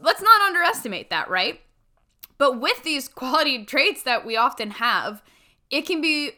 let's 0.00 0.22
not 0.22 0.40
underestimate 0.42 1.10
that, 1.10 1.28
right? 1.28 1.60
But 2.38 2.60
with 2.60 2.82
these 2.82 3.08
quality 3.08 3.64
traits 3.64 4.02
that 4.02 4.24
we 4.26 4.36
often 4.36 4.72
have, 4.72 5.22
it 5.70 5.86
can 5.86 6.00
be 6.00 6.32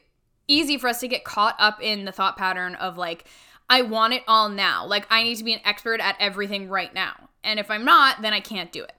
easy 0.48 0.78
for 0.78 0.88
us 0.88 1.00
to 1.00 1.09
get 1.09 1.24
caught 1.24 1.56
up 1.59 1.82
in 1.82 2.04
the 2.04 2.12
thought 2.12 2.37
pattern 2.37 2.74
of 2.76 2.96
like, 2.96 3.24
I 3.68 3.82
want 3.82 4.14
it 4.14 4.22
all 4.28 4.48
now. 4.48 4.87
Like, 4.87 5.06
I 5.11 5.22
need 5.22 5.37
to 5.37 5.44
be 5.44 5.52
an 5.52 5.61
expert 5.64 6.00
at 6.00 6.16
everything 6.20 6.68
right 6.68 6.94
now. 6.94 7.28
And 7.42 7.59
if 7.59 7.70
I'm 7.70 7.85
not, 7.85 8.22
then 8.22 8.32
I 8.32 8.40
can't 8.40 8.70
do 8.70 8.82
it. 8.82 8.94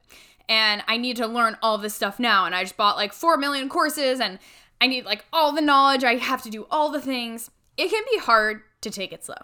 And 0.50 0.84
I 0.88 0.98
need 0.98 1.18
to 1.18 1.28
learn 1.28 1.58
all 1.62 1.78
this 1.78 1.96
stuff 1.96 2.20
now. 2.20 2.46
And 2.46 2.56
I 2.56 2.64
just 2.64 2.78
bought 2.78 2.96
like 2.96 3.14
4 3.14 3.38
million 3.38 3.70
courses 3.70 4.20
and 4.20 4.40
I 4.80 4.88
need 4.88 5.06
like 5.06 5.26
all 5.34 5.54
the 5.54 5.62
knowledge. 5.62 6.04
I 6.04 6.16
have 6.16 6.44
to 6.44 6.50
do 6.50 6.68
all 6.72 6.90
the 6.90 7.02
things. 7.02 7.52
It 7.78 7.90
can 7.90 8.04
be 8.12 8.20
hard 8.20 8.62
to 8.82 8.90
take 8.90 9.12
it 9.12 9.26
slow. 9.26 9.36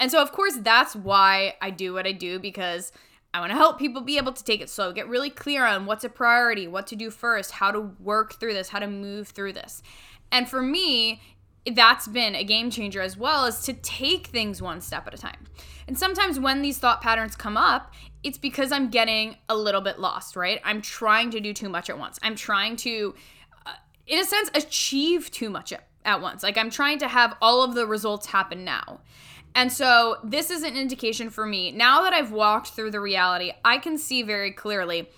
And 0.00 0.10
so, 0.10 0.22
of 0.22 0.32
course, 0.32 0.56
that's 0.56 0.94
why 0.94 1.56
I 1.60 1.70
do 1.70 1.92
what 1.92 2.06
I 2.06 2.12
do 2.12 2.38
because 2.38 2.92
I 3.34 3.40
want 3.40 3.50
to 3.50 3.56
help 3.56 3.78
people 3.78 4.00
be 4.00 4.16
able 4.16 4.32
to 4.32 4.44
take 4.44 4.60
it 4.60 4.70
slow, 4.70 4.92
get 4.92 5.08
really 5.08 5.30
clear 5.30 5.66
on 5.66 5.86
what's 5.86 6.04
a 6.04 6.08
priority, 6.08 6.66
what 6.66 6.86
to 6.88 6.96
do 6.96 7.10
first, 7.10 7.52
how 7.52 7.70
to 7.70 7.80
work 7.80 8.34
through 8.34 8.54
this, 8.54 8.70
how 8.70 8.78
to 8.78 8.86
move 8.86 9.28
through 9.28 9.52
this. 9.52 9.82
And 10.30 10.48
for 10.48 10.62
me, 10.62 11.20
that's 11.70 12.08
been 12.08 12.34
a 12.34 12.44
game 12.44 12.70
changer 12.70 13.00
as 13.00 13.16
well 13.16 13.44
as 13.44 13.62
to 13.62 13.72
take 13.72 14.28
things 14.28 14.62
one 14.62 14.80
step 14.80 15.06
at 15.06 15.14
a 15.14 15.18
time. 15.18 15.46
And 15.86 15.98
sometimes 15.98 16.38
when 16.38 16.62
these 16.62 16.78
thought 16.78 17.00
patterns 17.00 17.34
come 17.34 17.56
up, 17.56 17.94
it's 18.22 18.38
because 18.38 18.72
I'm 18.72 18.90
getting 18.90 19.36
a 19.48 19.56
little 19.56 19.80
bit 19.80 19.98
lost, 19.98 20.36
right? 20.36 20.60
I'm 20.64 20.82
trying 20.82 21.30
to 21.30 21.40
do 21.40 21.52
too 21.52 21.68
much 21.68 21.88
at 21.88 21.98
once. 21.98 22.18
I'm 22.22 22.34
trying 22.34 22.76
to, 22.76 23.14
uh, 23.66 23.72
in 24.06 24.18
a 24.18 24.24
sense, 24.24 24.50
achieve 24.54 25.30
too 25.30 25.50
much 25.50 25.72
at, 25.72 25.86
at 26.04 26.20
once. 26.20 26.42
Like 26.42 26.58
I'm 26.58 26.70
trying 26.70 26.98
to 26.98 27.08
have 27.08 27.36
all 27.40 27.62
of 27.62 27.74
the 27.74 27.86
results 27.86 28.26
happen 28.26 28.64
now. 28.64 29.00
And 29.54 29.72
so 29.72 30.18
this 30.22 30.50
is 30.50 30.62
an 30.62 30.76
indication 30.76 31.30
for 31.30 31.46
me. 31.46 31.72
Now 31.72 32.02
that 32.02 32.12
I've 32.12 32.32
walked 32.32 32.68
through 32.68 32.90
the 32.90 33.00
reality, 33.00 33.52
I 33.64 33.78
can 33.78 33.98
see 33.98 34.22
very 34.22 34.52
clearly 34.52 35.08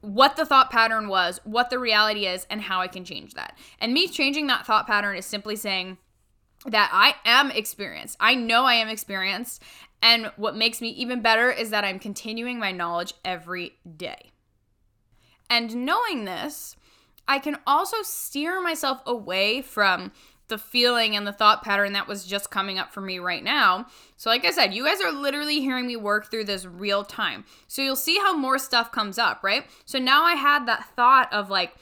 what 0.00 0.36
the 0.36 0.46
thought 0.46 0.70
pattern 0.70 1.08
was, 1.08 1.40
what 1.44 1.70
the 1.70 1.78
reality 1.78 2.26
is, 2.26 2.46
and 2.50 2.62
how 2.62 2.80
I 2.80 2.88
can 2.88 3.04
change 3.04 3.34
that. 3.34 3.56
And 3.80 3.92
me 3.92 4.08
changing 4.08 4.46
that 4.46 4.66
thought 4.66 4.86
pattern 4.86 5.16
is 5.16 5.26
simply 5.26 5.56
saying 5.56 5.98
that 6.66 6.90
I 6.92 7.14
am 7.24 7.50
experienced. 7.50 8.16
I 8.20 8.34
know 8.34 8.64
I 8.64 8.74
am 8.74 8.88
experienced. 8.88 9.62
And 10.02 10.30
what 10.36 10.56
makes 10.56 10.80
me 10.80 10.90
even 10.90 11.20
better 11.20 11.50
is 11.50 11.70
that 11.70 11.84
I'm 11.84 11.98
continuing 11.98 12.58
my 12.58 12.72
knowledge 12.72 13.14
every 13.24 13.72
day. 13.96 14.30
And 15.50 15.84
knowing 15.84 16.24
this, 16.24 16.76
I 17.26 17.38
can 17.38 17.58
also 17.66 17.98
steer 18.02 18.60
myself 18.60 19.00
away 19.06 19.62
from 19.62 20.12
the 20.48 20.58
feeling 20.58 21.16
and 21.16 21.26
the 21.26 21.32
thought 21.32 21.62
pattern 21.62 21.92
that 21.92 22.08
was 22.08 22.24
just 22.24 22.50
coming 22.50 22.78
up 22.78 22.92
for 22.92 23.00
me 23.00 23.18
right 23.18 23.42
now. 23.42 23.86
So, 24.16 24.30
like 24.30 24.44
I 24.44 24.50
said, 24.50 24.74
you 24.74 24.84
guys 24.84 25.00
are 25.00 25.12
literally 25.12 25.60
hearing 25.60 25.86
me 25.86 25.96
work 25.96 26.30
through 26.30 26.44
this 26.44 26.64
real 26.64 27.04
time. 27.04 27.44
So, 27.66 27.82
you'll 27.82 27.96
see 27.96 28.18
how 28.18 28.36
more 28.36 28.58
stuff 28.58 28.90
comes 28.92 29.18
up, 29.18 29.42
right? 29.42 29.64
So, 29.84 29.98
now 29.98 30.24
I 30.24 30.34
had 30.34 30.66
that 30.66 30.88
thought 30.96 31.32
of 31.32 31.50
like, 31.50 31.74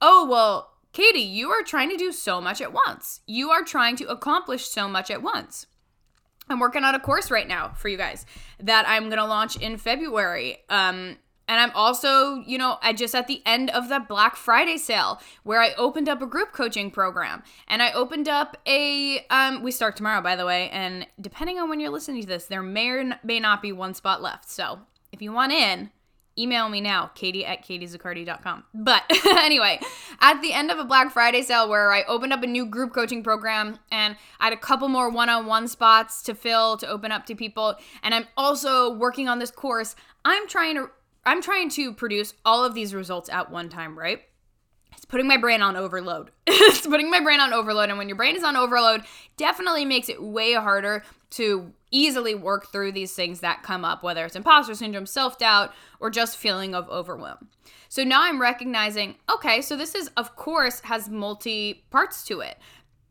oh, 0.00 0.26
well, 0.28 0.72
Katie, 0.92 1.20
you 1.20 1.50
are 1.50 1.62
trying 1.62 1.88
to 1.88 1.96
do 1.96 2.12
so 2.12 2.40
much 2.40 2.60
at 2.60 2.72
once. 2.72 3.20
You 3.26 3.50
are 3.50 3.64
trying 3.64 3.96
to 3.96 4.08
accomplish 4.08 4.68
so 4.68 4.88
much 4.88 5.10
at 5.10 5.22
once. 5.22 5.66
I'm 6.48 6.60
working 6.60 6.84
on 6.84 6.94
a 6.94 7.00
course 7.00 7.30
right 7.30 7.48
now 7.48 7.70
for 7.70 7.88
you 7.88 7.96
guys 7.96 8.26
that 8.60 8.86
I'm 8.86 9.04
going 9.04 9.18
to 9.18 9.24
launch 9.24 9.56
in 9.56 9.78
February. 9.78 10.58
Um, 10.68 11.16
And 11.48 11.60
I'm 11.60 11.70
also, 11.74 12.36
you 12.46 12.56
know, 12.58 12.78
I 12.82 12.92
just 12.92 13.14
at 13.14 13.26
the 13.26 13.42
end 13.44 13.70
of 13.70 13.88
the 13.88 14.00
Black 14.00 14.36
Friday 14.36 14.76
sale 14.76 15.20
where 15.42 15.60
I 15.60 15.72
opened 15.74 16.08
up 16.08 16.22
a 16.22 16.26
group 16.26 16.52
coaching 16.52 16.90
program 16.90 17.42
and 17.68 17.82
I 17.82 17.92
opened 17.92 18.28
up 18.28 18.56
a 18.66 19.26
um 19.30 19.62
we 19.62 19.70
start 19.70 19.96
tomorrow 19.96 20.22
by 20.22 20.36
the 20.36 20.46
way 20.46 20.70
and 20.70 21.06
depending 21.20 21.58
on 21.58 21.68
when 21.68 21.80
you're 21.80 21.90
listening 21.90 22.22
to 22.22 22.28
this 22.28 22.46
there 22.46 22.62
may 22.62 22.88
or 22.88 23.18
may 23.22 23.40
not 23.40 23.60
be 23.62 23.72
one 23.72 23.94
spot 23.94 24.22
left. 24.22 24.50
So, 24.50 24.80
if 25.12 25.20
you 25.20 25.32
want 25.32 25.52
in, 25.52 25.90
email 26.38 26.68
me 26.68 26.80
now, 26.80 27.10
katie 27.14 27.44
at 27.44 27.64
katiezaccardi.com. 27.64 28.64
But 28.74 29.04
anyway, 29.26 29.80
at 30.20 30.40
the 30.40 30.52
end 30.52 30.70
of 30.70 30.78
a 30.78 30.84
Black 30.84 31.12
Friday 31.12 31.42
sale 31.42 31.68
where 31.68 31.92
I 31.92 32.02
opened 32.04 32.32
up 32.32 32.42
a 32.42 32.46
new 32.46 32.66
group 32.66 32.92
coaching 32.92 33.22
program 33.22 33.78
and 33.90 34.16
I 34.40 34.44
had 34.44 34.52
a 34.52 34.58
couple 34.58 34.88
more 34.88 35.10
one 35.10 35.28
on 35.28 35.46
one 35.46 35.68
spots 35.68 36.22
to 36.24 36.34
fill 36.34 36.76
to 36.78 36.88
open 36.88 37.12
up 37.12 37.26
to 37.26 37.34
people, 37.34 37.76
and 38.02 38.14
I'm 38.14 38.26
also 38.36 38.92
working 38.92 39.28
on 39.28 39.38
this 39.38 39.50
course, 39.50 39.94
I'm 40.24 40.48
trying 40.48 40.76
to. 40.76 40.90
I'm 41.24 41.42
trying 41.42 41.70
to 41.70 41.92
produce 41.92 42.34
all 42.44 42.64
of 42.64 42.74
these 42.74 42.94
results 42.94 43.28
at 43.28 43.50
one 43.50 43.68
time, 43.68 43.98
right? 43.98 44.20
It's 44.96 45.04
putting 45.04 45.28
my 45.28 45.36
brain 45.36 45.62
on 45.62 45.76
overload. 45.76 46.30
it's 46.46 46.86
putting 46.86 47.10
my 47.10 47.20
brain 47.20 47.40
on 47.40 47.52
overload. 47.52 47.88
And 47.88 47.98
when 47.98 48.08
your 48.08 48.16
brain 48.16 48.36
is 48.36 48.44
on 48.44 48.56
overload, 48.56 49.02
definitely 49.36 49.84
makes 49.84 50.08
it 50.08 50.22
way 50.22 50.54
harder 50.54 51.04
to 51.30 51.72
easily 51.90 52.34
work 52.34 52.70
through 52.70 52.92
these 52.92 53.12
things 53.12 53.40
that 53.40 53.62
come 53.62 53.84
up, 53.84 54.02
whether 54.02 54.24
it's 54.24 54.36
imposter 54.36 54.74
syndrome, 54.74 55.06
self 55.06 55.38
doubt, 55.38 55.72
or 56.00 56.10
just 56.10 56.36
feeling 56.36 56.74
of 56.74 56.88
overwhelm. 56.88 57.48
So 57.88 58.04
now 58.04 58.22
I'm 58.22 58.40
recognizing, 58.40 59.16
okay, 59.30 59.60
so 59.60 59.76
this 59.76 59.94
is, 59.94 60.10
of 60.16 60.34
course, 60.34 60.80
has 60.80 61.08
multi 61.08 61.84
parts 61.90 62.24
to 62.24 62.40
it. 62.40 62.58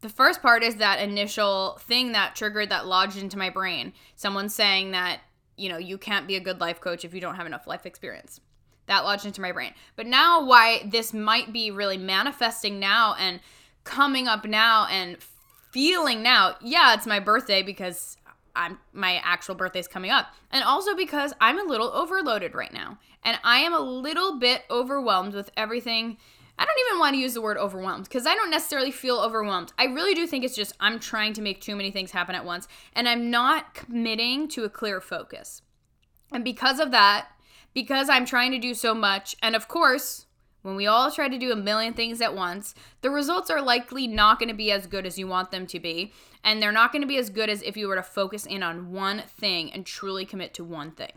The 0.02 0.10
first 0.10 0.42
part 0.42 0.64
is 0.64 0.76
that 0.78 1.00
initial 1.00 1.78
thing 1.82 2.12
that 2.14 2.36
triggered 2.36 2.70
that 2.70 2.88
lodged 2.88 3.18
into 3.18 3.38
my 3.38 3.50
brain. 3.50 3.94
Someone 4.16 4.50
saying 4.50 4.92
that, 4.92 5.20
you 5.62 5.70
know, 5.70 5.78
you 5.78 5.98
can't 5.98 6.28
be 6.28 6.36
a 6.36 6.40
good 6.40 6.60
life 6.60 6.82
coach 6.82 7.06
if 7.06 7.14
you 7.14 7.22
don't 7.22 7.36
have 7.36 7.46
enough 7.46 7.68
life 7.68 7.86
experience. 7.86 8.42
That 8.88 9.04
lodged 9.04 9.26
into 9.26 9.42
my 9.42 9.52
brain. 9.52 9.74
But 9.96 10.08
now, 10.08 10.44
why 10.44 10.84
this 10.86 11.14
might 11.14 11.54
be 11.54 11.70
really 11.70 11.98
manifesting 11.98 12.80
now 12.80 13.16
and 13.18 13.40
coming 13.84 14.28
up 14.28 14.46
now 14.46 14.88
and 14.88 15.18
feeling 15.72 16.24
now, 16.24 16.56
yeah, 16.62 16.94
it's 16.94 17.06
my 17.06 17.20
birthday 17.20 17.62
because 17.62 18.18
I'm 18.56 18.80
my 18.92 19.22
actual 19.24 19.56
birthday's 19.56 19.88
coming 19.88 20.12
up. 20.12 20.34
And 20.52 20.64
also 20.64 20.96
because 20.96 21.34
I'm 21.40 21.60
a 21.60 21.64
little 21.64 21.92
overloaded 21.94 22.56
right 22.56 22.74
now. 22.74 22.98
And 23.24 23.40
I 23.44 23.60
am 23.60 23.74
a 23.74 23.80
little 23.80 24.40
bit 24.40 24.64
overwhelmed 24.70 25.34
with 25.34 25.52
everything. 25.56 26.18
I 26.62 26.66
don't 26.66 26.88
even 26.88 27.00
want 27.00 27.16
to 27.16 27.20
use 27.20 27.34
the 27.34 27.42
word 27.42 27.58
overwhelmed 27.58 28.04
because 28.04 28.28
I 28.28 28.36
don't 28.36 28.52
necessarily 28.52 28.92
feel 28.92 29.18
overwhelmed. 29.18 29.74
I 29.80 29.86
really 29.86 30.14
do 30.14 30.28
think 30.28 30.46
it's 30.46 30.56
just 30.56 30.74
I'm 30.80 31.00
trying 31.00 31.34
to 31.34 31.42
make 31.42 31.60
too 31.60 31.76
many 31.76 31.90
things 31.90 32.12
happen 32.12 32.36
at 32.36 32.46
once 32.46 32.68
and 32.94 33.10
I'm 33.10 33.32
not 33.32 33.74
committing 33.74 34.48
to 34.50 34.64
a 34.64 34.70
clear 34.70 35.02
focus. 35.02 35.64
And 36.32 36.44
because 36.44 36.80
of 36.80 36.92
that, 36.92 37.30
because 37.74 38.10
I'm 38.10 38.28
trying 38.28 38.52
to 38.52 38.60
do 38.60 38.76
so 38.76 38.94
much, 38.94 39.36
and 39.42 39.56
of 39.56 39.68
course, 39.68 40.28
when 40.62 40.76
we 40.76 40.86
all 40.86 41.10
try 41.10 41.30
to 41.30 41.38
do 41.40 41.52
a 41.52 41.56
million 41.56 41.94
things 41.94 42.22
at 42.22 42.36
once, 42.36 42.76
the 43.02 43.10
results 43.10 43.50
are 43.50 43.60
likely 43.60 44.06
not 44.06 44.38
going 44.38 44.50
to 44.50 44.54
be 44.54 44.72
as 44.72 44.86
good 44.86 45.08
as 45.08 45.18
you 45.18 45.26
want 45.26 45.50
them 45.50 45.66
to 45.66 45.80
be. 45.80 46.14
And 46.44 46.62
they're 46.62 46.72
not 46.72 46.92
going 46.92 47.02
to 47.02 47.08
be 47.08 47.18
as 47.18 47.32
good 47.32 47.50
as 47.50 47.64
if 47.64 47.76
you 47.76 47.88
were 47.88 47.96
to 47.96 48.04
focus 48.04 48.46
in 48.46 48.62
on 48.62 48.92
one 48.92 49.24
thing 49.28 49.74
and 49.74 49.84
truly 49.84 50.26
commit 50.26 50.54
to 50.54 50.64
one 50.64 50.92
thing. 50.92 51.14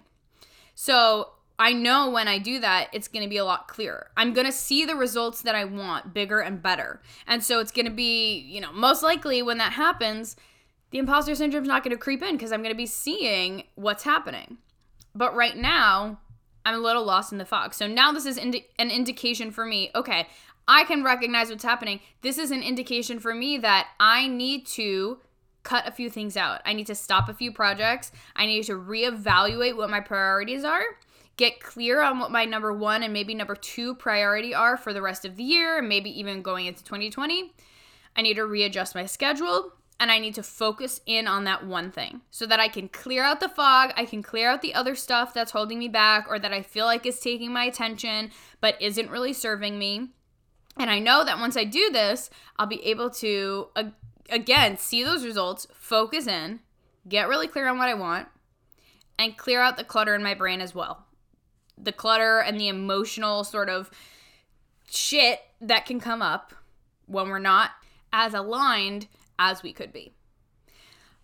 So 0.74 1.32
I 1.58 1.72
know 1.72 2.10
when 2.10 2.26
I 2.26 2.38
do 2.38 2.58
that, 2.60 2.88
it's 2.92 3.06
going 3.06 3.22
to 3.22 3.28
be 3.28 3.36
a 3.36 3.44
lot 3.44 3.68
clearer. 3.68 4.08
I'm 4.16 4.32
going 4.32 4.46
to 4.46 4.52
see 4.52 4.84
the 4.84 4.96
results 4.96 5.42
that 5.42 5.54
I 5.54 5.64
want 5.64 6.12
bigger 6.12 6.40
and 6.40 6.60
better. 6.60 7.00
And 7.26 7.44
so 7.44 7.60
it's 7.60 7.70
going 7.70 7.86
to 7.86 7.92
be, 7.92 8.38
you 8.38 8.60
know, 8.60 8.72
most 8.72 9.02
likely 9.02 9.40
when 9.42 9.58
that 9.58 9.74
happens, 9.74 10.34
the 10.90 10.98
imposter 10.98 11.34
syndrome's 11.34 11.68
not 11.68 11.84
going 11.84 11.96
to 11.96 12.02
creep 12.02 12.22
in 12.22 12.36
because 12.36 12.52
I'm 12.52 12.62
going 12.62 12.74
to 12.74 12.76
be 12.76 12.86
seeing 12.86 13.64
what's 13.76 14.02
happening. 14.02 14.58
But 15.14 15.34
right 15.36 15.56
now, 15.56 16.18
I'm 16.66 16.74
a 16.74 16.78
little 16.78 17.04
lost 17.04 17.30
in 17.30 17.38
the 17.38 17.44
fog. 17.44 17.74
So 17.74 17.86
now 17.86 18.10
this 18.10 18.26
is 18.26 18.36
indi- 18.36 18.66
an 18.78 18.90
indication 18.90 19.50
for 19.50 19.64
me. 19.64 19.90
Okay, 19.94 20.26
I 20.66 20.84
can 20.84 21.04
recognize 21.04 21.50
what's 21.50 21.64
happening. 21.64 22.00
This 22.22 22.38
is 22.38 22.50
an 22.50 22.62
indication 22.62 23.20
for 23.20 23.34
me 23.34 23.58
that 23.58 23.88
I 24.00 24.26
need 24.26 24.66
to 24.68 25.18
cut 25.62 25.86
a 25.86 25.92
few 25.92 26.10
things 26.10 26.36
out. 26.36 26.60
I 26.64 26.72
need 26.72 26.86
to 26.86 26.94
stop 26.94 27.28
a 27.28 27.34
few 27.34 27.52
projects. 27.52 28.12
I 28.36 28.46
need 28.46 28.64
to 28.64 28.72
reevaluate 28.72 29.76
what 29.76 29.90
my 29.90 30.00
priorities 30.00 30.64
are, 30.64 30.82
get 31.36 31.60
clear 31.60 32.02
on 32.02 32.18
what 32.18 32.30
my 32.30 32.44
number 32.44 32.72
one 32.72 33.02
and 33.02 33.12
maybe 33.12 33.34
number 33.34 33.56
two 33.56 33.94
priority 33.94 34.54
are 34.54 34.76
for 34.76 34.92
the 34.92 35.02
rest 35.02 35.24
of 35.24 35.36
the 35.36 35.42
year, 35.42 35.78
and 35.78 35.88
maybe 35.88 36.10
even 36.18 36.42
going 36.42 36.66
into 36.66 36.84
2020. 36.84 37.52
I 38.16 38.22
need 38.22 38.34
to 38.34 38.46
readjust 38.46 38.94
my 38.94 39.06
schedule 39.06 39.72
and 39.98 40.10
I 40.10 40.18
need 40.18 40.34
to 40.34 40.42
focus 40.42 41.00
in 41.06 41.26
on 41.26 41.44
that 41.44 41.66
one 41.66 41.90
thing 41.90 42.22
so 42.30 42.46
that 42.46 42.60
I 42.60 42.68
can 42.68 42.88
clear 42.88 43.22
out 43.22 43.40
the 43.40 43.48
fog, 43.48 43.92
I 43.96 44.04
can 44.04 44.22
clear 44.22 44.50
out 44.50 44.60
the 44.60 44.74
other 44.74 44.94
stuff 44.94 45.32
that's 45.32 45.52
holding 45.52 45.78
me 45.78 45.88
back 45.88 46.26
or 46.28 46.38
that 46.38 46.52
I 46.52 46.62
feel 46.62 46.84
like 46.84 47.06
is 47.06 47.20
taking 47.20 47.52
my 47.52 47.64
attention 47.64 48.30
but 48.60 48.80
isn't 48.80 49.10
really 49.10 49.32
serving 49.32 49.78
me. 49.78 50.10
And 50.76 50.90
I 50.90 50.98
know 50.98 51.24
that 51.24 51.38
once 51.38 51.56
I 51.56 51.64
do 51.64 51.90
this, 51.90 52.30
I'll 52.56 52.66
be 52.66 52.84
able 52.84 53.10
to 53.10 53.68
again 54.30 54.76
see 54.76 55.04
those 55.04 55.24
results, 55.24 55.66
focus 55.72 56.26
in, 56.26 56.60
get 57.08 57.28
really 57.28 57.46
clear 57.46 57.68
on 57.68 57.78
what 57.78 57.88
I 57.88 57.94
want, 57.94 58.28
and 59.18 59.36
clear 59.36 59.60
out 59.60 59.76
the 59.76 59.84
clutter 59.84 60.14
in 60.14 60.22
my 60.22 60.34
brain 60.34 60.60
as 60.60 60.74
well. 60.74 61.06
The 61.76 61.92
clutter 61.92 62.38
and 62.38 62.58
the 62.58 62.68
emotional 62.68 63.44
sort 63.44 63.68
of 63.68 63.90
shit 64.90 65.40
that 65.60 65.86
can 65.86 66.00
come 66.00 66.22
up 66.22 66.54
when 67.06 67.28
we're 67.28 67.38
not 67.38 67.70
as 68.12 68.34
aligned 68.34 69.06
as 69.38 69.62
we 69.62 69.72
could 69.72 69.92
be. 69.92 70.12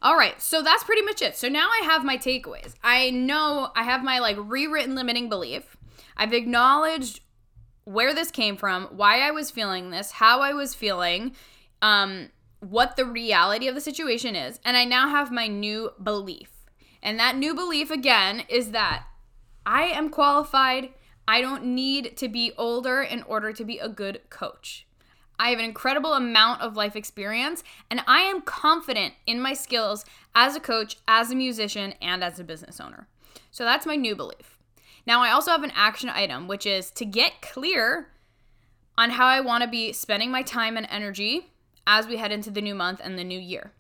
All 0.03 0.17
right, 0.17 0.41
so 0.41 0.63
that's 0.63 0.85
pretty 0.85 1.03
much 1.03 1.21
it. 1.21 1.37
So 1.37 1.49
now 1.49 1.69
I 1.69 1.85
have 1.85 2.05
my 2.05 2.17
takeaways. 2.17 2.75
I 2.83 3.11
know 3.11 3.71
I 3.77 3.83
have 3.83 4.03
my 4.03 4.19
like 4.19 4.37
rewritten 4.39 4.95
limiting 4.95 5.29
belief. 5.29 5.77
I've 6.17 6.33
acknowledged 6.33 7.21
where 7.85 8.15
this 8.15 8.31
came 8.31 8.57
from, 8.57 8.85
why 8.87 9.21
I 9.21 9.31
was 9.31 9.51
feeling 9.51 9.91
this, 9.91 10.13
how 10.13 10.41
I 10.41 10.53
was 10.53 10.75
feeling, 10.75 11.33
um, 11.83 12.31
what 12.61 12.97
the 12.97 13.05
reality 13.05 13.69
of 13.69 13.75
the 13.75 13.81
situation 13.81 14.37
is, 14.37 14.61
and 14.65 14.77
I 14.77 14.85
now 14.85 15.09
have 15.09 15.31
my 15.31 15.47
new 15.47 15.91
belief. 16.03 16.51
And 17.03 17.19
that 17.19 17.37
new 17.37 17.55
belief 17.55 17.91
again 17.91 18.45
is 18.49 18.71
that 18.71 19.05
I 19.65 19.85
am 19.85 20.11
qualified. 20.11 20.91
I 21.29 21.41
don't 21.41 21.65
need 21.65 22.17
to 22.17 22.29
be 22.29 22.53
older 22.59 23.03
in 23.03 23.23
order 23.23 23.53
to 23.53 23.65
be 23.65 23.79
a 23.79 23.89
good 23.89 24.21
coach. 24.31 24.87
I 25.39 25.51
have 25.51 25.59
an 25.59 25.65
incredible 25.65 26.13
amount 26.13 26.61
of 26.61 26.77
life 26.77 26.95
experience, 26.95 27.65
and 27.91 28.03
I 28.07 28.21
am 28.21 28.43
confident 28.43 29.15
in 29.27 29.41
my 29.41 29.55
skills 29.55 30.05
as 30.35 30.55
a 30.55 30.61
coach, 30.61 30.99
as 31.09 31.31
a 31.31 31.35
musician, 31.35 31.95
and 32.03 32.23
as 32.23 32.39
a 32.39 32.45
business 32.45 32.79
owner. 32.79 33.09
So 33.51 33.65
that's 33.65 33.87
my 33.87 33.97
new 33.97 34.15
belief. 34.15 34.59
Now, 35.07 35.23
I 35.23 35.31
also 35.31 35.51
have 35.51 35.63
an 35.63 35.73
action 35.75 36.11
item, 36.11 36.47
which 36.47 36.67
is 36.67 36.91
to 36.93 37.07
get 37.07 37.41
clear 37.41 38.09
on 38.99 39.11
how 39.11 39.27
I 39.27 39.41
want 39.41 39.65
to 39.65 39.71
be 39.71 39.95
spending 39.95 40.31
my 40.31 40.43
time 40.43 40.77
and 40.77 40.87
energy 40.91 41.51
as 41.87 42.07
we 42.07 42.19
head 42.19 42.33
into 42.33 42.51
the 42.51 42.61
new 42.61 42.75
month 42.75 43.01
and 43.03 43.19
the 43.19 43.25
new 43.25 43.39
year. 43.39 43.73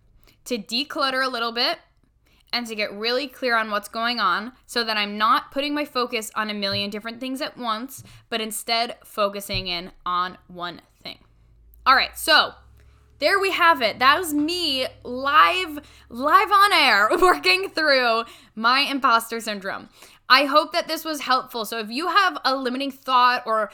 To 0.46 0.56
declutter 0.56 1.24
a 1.24 1.28
little 1.28 1.52
bit 1.52 1.78
and 2.52 2.66
to 2.66 2.74
get 2.74 2.92
really 2.92 3.26
clear 3.26 3.56
on 3.56 3.70
what's 3.70 3.88
going 3.88 4.20
on 4.20 4.52
so 4.66 4.84
that 4.84 4.96
I'm 4.96 5.18
not 5.18 5.50
putting 5.50 5.74
my 5.74 5.84
focus 5.84 6.30
on 6.34 6.50
a 6.50 6.54
million 6.54 6.90
different 6.90 7.20
things 7.20 7.40
at 7.40 7.56
once, 7.56 8.02
but 8.28 8.40
instead 8.40 8.96
focusing 9.04 9.66
in 9.66 9.92
on 10.04 10.38
one 10.48 10.82
thing. 11.02 11.18
all 11.86 11.94
right, 11.94 12.16
so 12.18 12.54
there 13.20 13.38
we 13.38 13.50
have 13.52 13.82
it. 13.82 13.98
That 13.98 14.18
was 14.18 14.32
me 14.32 14.86
live 15.04 15.80
live 16.08 16.50
on 16.50 16.72
air 16.72 17.08
working 17.20 17.68
through 17.68 18.24
my 18.54 18.80
imposter 18.80 19.40
syndrome. 19.40 19.88
I 20.28 20.44
hope 20.44 20.72
that 20.72 20.88
this 20.88 21.04
was 21.04 21.22
helpful. 21.22 21.64
So 21.64 21.78
if 21.78 21.90
you 21.90 22.08
have 22.08 22.38
a 22.44 22.56
limiting 22.56 22.90
thought 22.90 23.42
or 23.46 23.70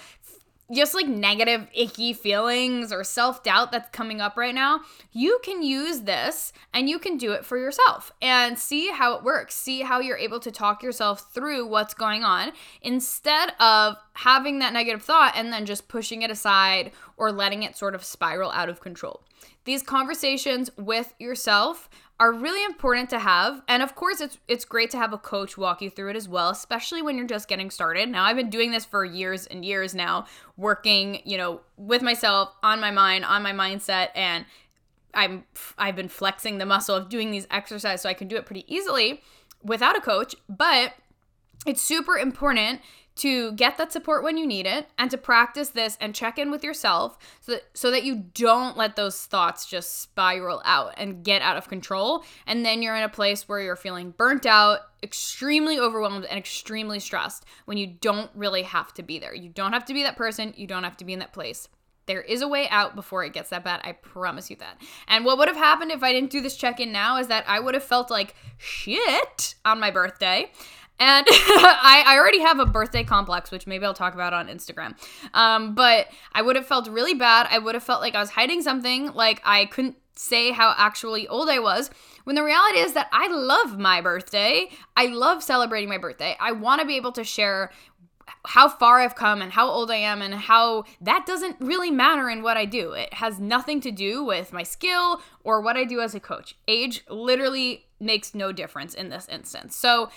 just 0.72 0.94
like 0.94 1.06
negative, 1.06 1.68
icky 1.72 2.12
feelings 2.12 2.92
or 2.92 3.04
self 3.04 3.42
doubt 3.42 3.70
that's 3.70 3.90
coming 3.90 4.20
up 4.20 4.36
right 4.36 4.54
now, 4.54 4.80
you 5.12 5.38
can 5.44 5.62
use 5.62 6.00
this 6.02 6.52
and 6.74 6.88
you 6.88 6.98
can 6.98 7.16
do 7.16 7.32
it 7.32 7.44
for 7.44 7.56
yourself 7.56 8.12
and 8.20 8.58
see 8.58 8.90
how 8.90 9.14
it 9.14 9.22
works. 9.22 9.54
See 9.54 9.82
how 9.82 10.00
you're 10.00 10.16
able 10.16 10.40
to 10.40 10.50
talk 10.50 10.82
yourself 10.82 11.32
through 11.32 11.66
what's 11.66 11.94
going 11.94 12.24
on 12.24 12.52
instead 12.82 13.52
of 13.60 13.96
having 14.14 14.58
that 14.58 14.72
negative 14.72 15.02
thought 15.02 15.34
and 15.36 15.52
then 15.52 15.66
just 15.66 15.88
pushing 15.88 16.22
it 16.22 16.30
aside 16.30 16.90
or 17.16 17.30
letting 17.30 17.62
it 17.62 17.76
sort 17.76 17.94
of 17.94 18.04
spiral 18.04 18.50
out 18.50 18.68
of 18.68 18.80
control. 18.80 19.22
These 19.64 19.82
conversations 19.82 20.70
with 20.76 21.14
yourself 21.18 21.88
are 22.18 22.32
really 22.32 22.64
important 22.64 23.10
to 23.10 23.18
have. 23.18 23.62
And 23.68 23.82
of 23.82 23.94
course, 23.94 24.20
it's 24.20 24.38
it's 24.48 24.64
great 24.64 24.90
to 24.90 24.96
have 24.96 25.12
a 25.12 25.18
coach 25.18 25.58
walk 25.58 25.82
you 25.82 25.90
through 25.90 26.10
it 26.10 26.16
as 26.16 26.28
well, 26.28 26.50
especially 26.50 27.02
when 27.02 27.16
you're 27.16 27.26
just 27.26 27.48
getting 27.48 27.70
started. 27.70 28.08
Now, 28.08 28.24
I've 28.24 28.36
been 28.36 28.50
doing 28.50 28.70
this 28.70 28.84
for 28.84 29.04
years 29.04 29.46
and 29.46 29.64
years 29.64 29.94
now, 29.94 30.26
working, 30.56 31.20
you 31.24 31.36
know, 31.36 31.60
with 31.76 32.02
myself, 32.02 32.54
on 32.62 32.80
my 32.80 32.90
mind, 32.90 33.24
on 33.24 33.42
my 33.42 33.52
mindset 33.52 34.08
and 34.14 34.46
I'm 35.16 35.44
I've 35.78 35.96
been 35.96 36.08
flexing 36.08 36.58
the 36.58 36.66
muscle 36.66 36.94
of 36.94 37.08
doing 37.08 37.30
these 37.30 37.46
exercises 37.50 38.02
so 38.02 38.08
I 38.08 38.14
can 38.14 38.28
do 38.28 38.36
it 38.36 38.46
pretty 38.46 38.64
easily 38.72 39.22
without 39.62 39.96
a 39.96 40.00
coach, 40.00 40.36
but 40.48 40.92
it's 41.66 41.80
super 41.80 42.16
important 42.16 42.80
to 43.16 43.52
get 43.52 43.78
that 43.78 43.92
support 43.92 44.22
when 44.22 44.36
you 44.36 44.46
need 44.46 44.66
it 44.66 44.88
and 44.98 45.10
to 45.10 45.18
practice 45.18 45.70
this 45.70 45.96
and 46.00 46.14
check 46.14 46.38
in 46.38 46.50
with 46.50 46.62
yourself 46.62 47.18
so 47.40 47.52
that, 47.52 47.64
so 47.74 47.90
that 47.90 48.04
you 48.04 48.24
don't 48.34 48.76
let 48.76 48.94
those 48.94 49.24
thoughts 49.24 49.66
just 49.66 50.02
spiral 50.02 50.60
out 50.64 50.94
and 50.98 51.24
get 51.24 51.42
out 51.42 51.56
of 51.56 51.68
control. 51.68 52.24
And 52.46 52.64
then 52.64 52.82
you're 52.82 52.96
in 52.96 53.02
a 53.02 53.08
place 53.08 53.48
where 53.48 53.60
you're 53.60 53.74
feeling 53.74 54.10
burnt 54.10 54.44
out, 54.44 54.80
extremely 55.02 55.78
overwhelmed, 55.78 56.26
and 56.26 56.38
extremely 56.38 57.00
stressed 57.00 57.44
when 57.64 57.78
you 57.78 57.86
don't 57.86 58.30
really 58.34 58.62
have 58.62 58.92
to 58.94 59.02
be 59.02 59.18
there. 59.18 59.34
You 59.34 59.48
don't 59.48 59.72
have 59.72 59.86
to 59.86 59.94
be 59.94 60.02
that 60.02 60.16
person, 60.16 60.52
you 60.56 60.66
don't 60.66 60.84
have 60.84 60.98
to 60.98 61.04
be 61.04 61.14
in 61.14 61.18
that 61.20 61.32
place. 61.32 61.68
There 62.06 62.20
is 62.20 62.40
a 62.40 62.46
way 62.46 62.68
out 62.68 62.94
before 62.94 63.24
it 63.24 63.32
gets 63.32 63.50
that 63.50 63.64
bad. 63.64 63.80
I 63.82 63.92
promise 63.92 64.48
you 64.48 64.56
that. 64.56 64.80
And 65.08 65.24
what 65.24 65.38
would 65.38 65.48
have 65.48 65.56
happened 65.56 65.90
if 65.90 66.04
I 66.04 66.12
didn't 66.12 66.30
do 66.30 66.40
this 66.40 66.56
check 66.56 66.78
in 66.78 66.92
now 66.92 67.16
is 67.18 67.26
that 67.26 67.44
I 67.48 67.58
would 67.58 67.74
have 67.74 67.82
felt 67.82 68.10
like 68.10 68.36
shit 68.58 69.56
on 69.64 69.80
my 69.80 69.90
birthday. 69.90 70.52
And 70.98 71.26
I, 71.30 72.04
I, 72.06 72.18
already 72.18 72.40
have 72.40 72.58
a 72.58 72.64
birthday 72.64 73.04
complex, 73.04 73.50
which 73.50 73.66
maybe 73.66 73.84
I'll 73.84 73.92
talk 73.92 74.14
about 74.14 74.32
on 74.32 74.48
Instagram. 74.48 74.94
Um, 75.34 75.74
but 75.74 76.08
I 76.32 76.40
would 76.40 76.56
have 76.56 76.66
felt 76.66 76.88
really 76.88 77.14
bad. 77.14 77.46
I 77.50 77.58
would 77.58 77.74
have 77.74 77.84
felt 77.84 78.00
like 78.00 78.14
I 78.14 78.20
was 78.20 78.30
hiding 78.30 78.62
something, 78.62 79.12
like 79.12 79.42
I 79.44 79.66
couldn't 79.66 79.96
say 80.14 80.50
how 80.50 80.74
actually 80.76 81.28
old 81.28 81.48
I 81.48 81.58
was. 81.58 81.90
When 82.24 82.34
the 82.34 82.42
reality 82.42 82.78
is 82.78 82.94
that 82.94 83.08
I 83.12 83.28
love 83.28 83.78
my 83.78 84.00
birthday. 84.00 84.70
I 84.96 85.06
love 85.06 85.42
celebrating 85.42 85.88
my 85.88 85.98
birthday. 85.98 86.36
I 86.40 86.52
want 86.52 86.80
to 86.80 86.86
be 86.86 86.96
able 86.96 87.12
to 87.12 87.24
share 87.24 87.70
how 88.44 88.68
far 88.68 89.00
I've 89.00 89.14
come 89.14 89.42
and 89.42 89.52
how 89.52 89.68
old 89.68 89.90
I 89.90 89.96
am 89.96 90.22
and 90.22 90.34
how 90.34 90.84
that 91.00 91.26
doesn't 91.26 91.56
really 91.60 91.90
matter 91.90 92.28
in 92.28 92.42
what 92.42 92.56
I 92.56 92.64
do. 92.64 92.92
It 92.92 93.12
has 93.14 93.38
nothing 93.38 93.80
to 93.82 93.90
do 93.90 94.24
with 94.24 94.52
my 94.52 94.62
skill 94.62 95.20
or 95.44 95.60
what 95.60 95.76
I 95.76 95.84
do 95.84 96.00
as 96.00 96.14
a 96.14 96.20
coach. 96.20 96.56
Age 96.66 97.04
literally 97.08 97.86
makes 98.00 98.34
no 98.34 98.52
difference 98.52 98.94
in 98.94 99.08
this 99.08 99.28
instance. 99.28 99.76
So 99.76 100.10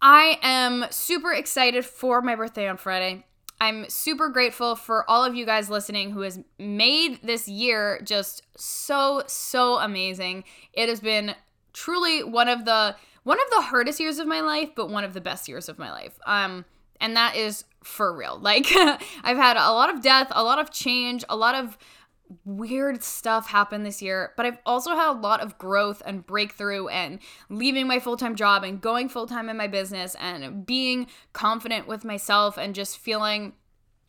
I 0.00 0.38
am 0.42 0.86
super 0.90 1.32
excited 1.32 1.84
for 1.84 2.22
my 2.22 2.34
birthday 2.34 2.68
on 2.68 2.76
Friday. 2.76 3.24
I'm 3.60 3.88
super 3.88 4.28
grateful 4.28 4.76
for 4.76 5.08
all 5.10 5.24
of 5.24 5.34
you 5.34 5.44
guys 5.44 5.68
listening 5.68 6.12
who 6.12 6.20
has 6.20 6.38
made 6.58 7.20
this 7.22 7.48
year 7.48 8.00
just 8.04 8.42
so 8.56 9.24
so 9.26 9.78
amazing. 9.78 10.44
It 10.72 10.88
has 10.88 11.00
been 11.00 11.34
truly 11.72 12.22
one 12.22 12.48
of 12.48 12.64
the 12.64 12.94
one 13.24 13.38
of 13.40 13.50
the 13.50 13.62
hardest 13.62 13.98
years 13.98 14.20
of 14.20 14.28
my 14.28 14.40
life, 14.40 14.70
but 14.76 14.90
one 14.90 15.02
of 15.02 15.12
the 15.12 15.20
best 15.20 15.48
years 15.48 15.68
of 15.68 15.78
my 15.78 15.90
life. 15.90 16.18
Um 16.26 16.64
and 17.00 17.16
that 17.16 17.34
is 17.34 17.64
for 17.82 18.12
real. 18.12 18.38
Like, 18.42 18.66
I've 18.76 19.36
had 19.36 19.56
a 19.56 19.72
lot 19.72 19.92
of 19.92 20.02
death, 20.02 20.28
a 20.30 20.44
lot 20.44 20.60
of 20.60 20.70
change, 20.70 21.24
a 21.28 21.36
lot 21.36 21.54
of 21.56 21.76
weird 22.44 23.02
stuff 23.02 23.48
happen 23.48 23.82
this 23.82 24.02
year, 24.02 24.32
but 24.36 24.46
I've 24.46 24.58
also 24.66 24.94
had 24.94 25.10
a 25.10 25.18
lot 25.18 25.40
of 25.40 25.58
growth 25.58 26.02
and 26.04 26.26
breakthrough 26.26 26.88
and 26.88 27.18
leaving 27.48 27.86
my 27.86 27.98
full 27.98 28.16
time 28.16 28.36
job 28.36 28.64
and 28.64 28.80
going 28.80 29.08
full 29.08 29.26
time 29.26 29.48
in 29.48 29.56
my 29.56 29.66
business 29.66 30.14
and 30.20 30.66
being 30.66 31.06
confident 31.32 31.86
with 31.86 32.04
myself 32.04 32.56
and 32.56 32.74
just 32.74 32.98
feeling 32.98 33.54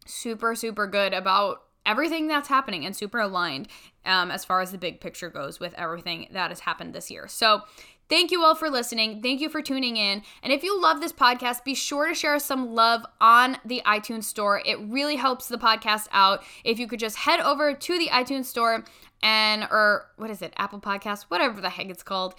super, 0.06 0.56
super 0.56 0.88
good 0.88 1.14
about 1.14 1.64
everything 1.86 2.28
that's 2.28 2.50
happening 2.50 2.86
and 2.86 2.96
super 2.96 3.20
aligned 3.20 3.68
um, 4.06 4.32
as 4.32 4.46
far 4.46 4.62
as 4.62 4.72
the 4.72 4.78
big 4.78 5.00
picture 5.00 5.30
goes 5.30 5.60
with 5.60 5.74
everything 5.76 6.28
that 6.32 6.50
has 6.50 6.62
happened 6.62 6.94
this 6.94 7.10
year. 7.10 7.28
So, 7.28 7.62
Thank 8.10 8.32
you 8.32 8.43
all 8.43 8.56
for 8.56 8.69
listening. 8.69 9.22
Thank 9.22 9.39
you 9.39 9.50
for 9.50 9.62
tuning 9.62 9.95
in. 9.95 10.24
And 10.41 10.52
if 10.52 10.63
you 10.63 10.82
love 10.82 11.00
this 11.00 11.13
podcast, 11.13 11.63
be 11.63 11.76
sure 11.76 12.08
to 12.08 12.15
share 12.15 12.39
some 12.39 12.74
love 12.74 13.06
on 13.22 13.58
the 13.63 13.84
iTunes 13.86 14.24
store. 14.24 14.63
It 14.65 14.80
really 14.80 15.15
helps 15.15 15.48
the 15.48 15.58
podcast 15.58 16.08
out. 16.12 16.43
If 16.63 16.80
you 16.80 16.88
could 16.88 17.00
just 17.00 17.17
head 17.17 17.39
over 17.39 17.74
to 17.74 17.98
the 18.00 18.08
iTunes 18.08 18.45
store 18.45 18.84
and, 19.22 19.67
or 19.69 20.08
what 20.17 20.32
is 20.32 20.41
it, 20.41 20.54
Apple 20.58 20.80
Podcast, 20.80 21.26
whatever 21.26 21.62
the 21.62 21.69
heck 21.69 21.89
it's 21.89 22.04
called. 22.04 22.34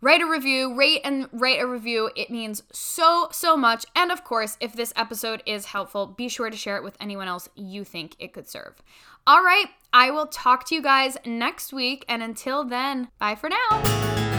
Write 0.00 0.20
a 0.20 0.26
review, 0.26 0.74
rate 0.74 1.00
and 1.04 1.28
write 1.32 1.60
a 1.60 1.66
review. 1.66 2.10
It 2.16 2.30
means 2.30 2.62
so, 2.70 3.28
so 3.32 3.56
much. 3.56 3.86
And 3.94 4.12
of 4.12 4.24
course, 4.24 4.56
if 4.60 4.74
this 4.74 4.92
episode 4.94 5.42
is 5.46 5.66
helpful, 5.66 6.06
be 6.06 6.28
sure 6.28 6.50
to 6.50 6.56
share 6.56 6.76
it 6.76 6.84
with 6.84 6.96
anyone 7.00 7.28
else 7.28 7.48
you 7.54 7.82
think 7.82 8.14
it 8.18 8.32
could 8.32 8.48
serve. 8.48 8.82
All 9.26 9.42
right, 9.42 9.66
I 9.92 10.10
will 10.10 10.26
talk 10.26 10.66
to 10.66 10.74
you 10.74 10.82
guys 10.82 11.16
next 11.26 11.72
week. 11.72 12.04
And 12.08 12.22
until 12.22 12.62
then, 12.62 13.08
bye 13.18 13.34
for 13.34 13.48
now. 13.48 14.35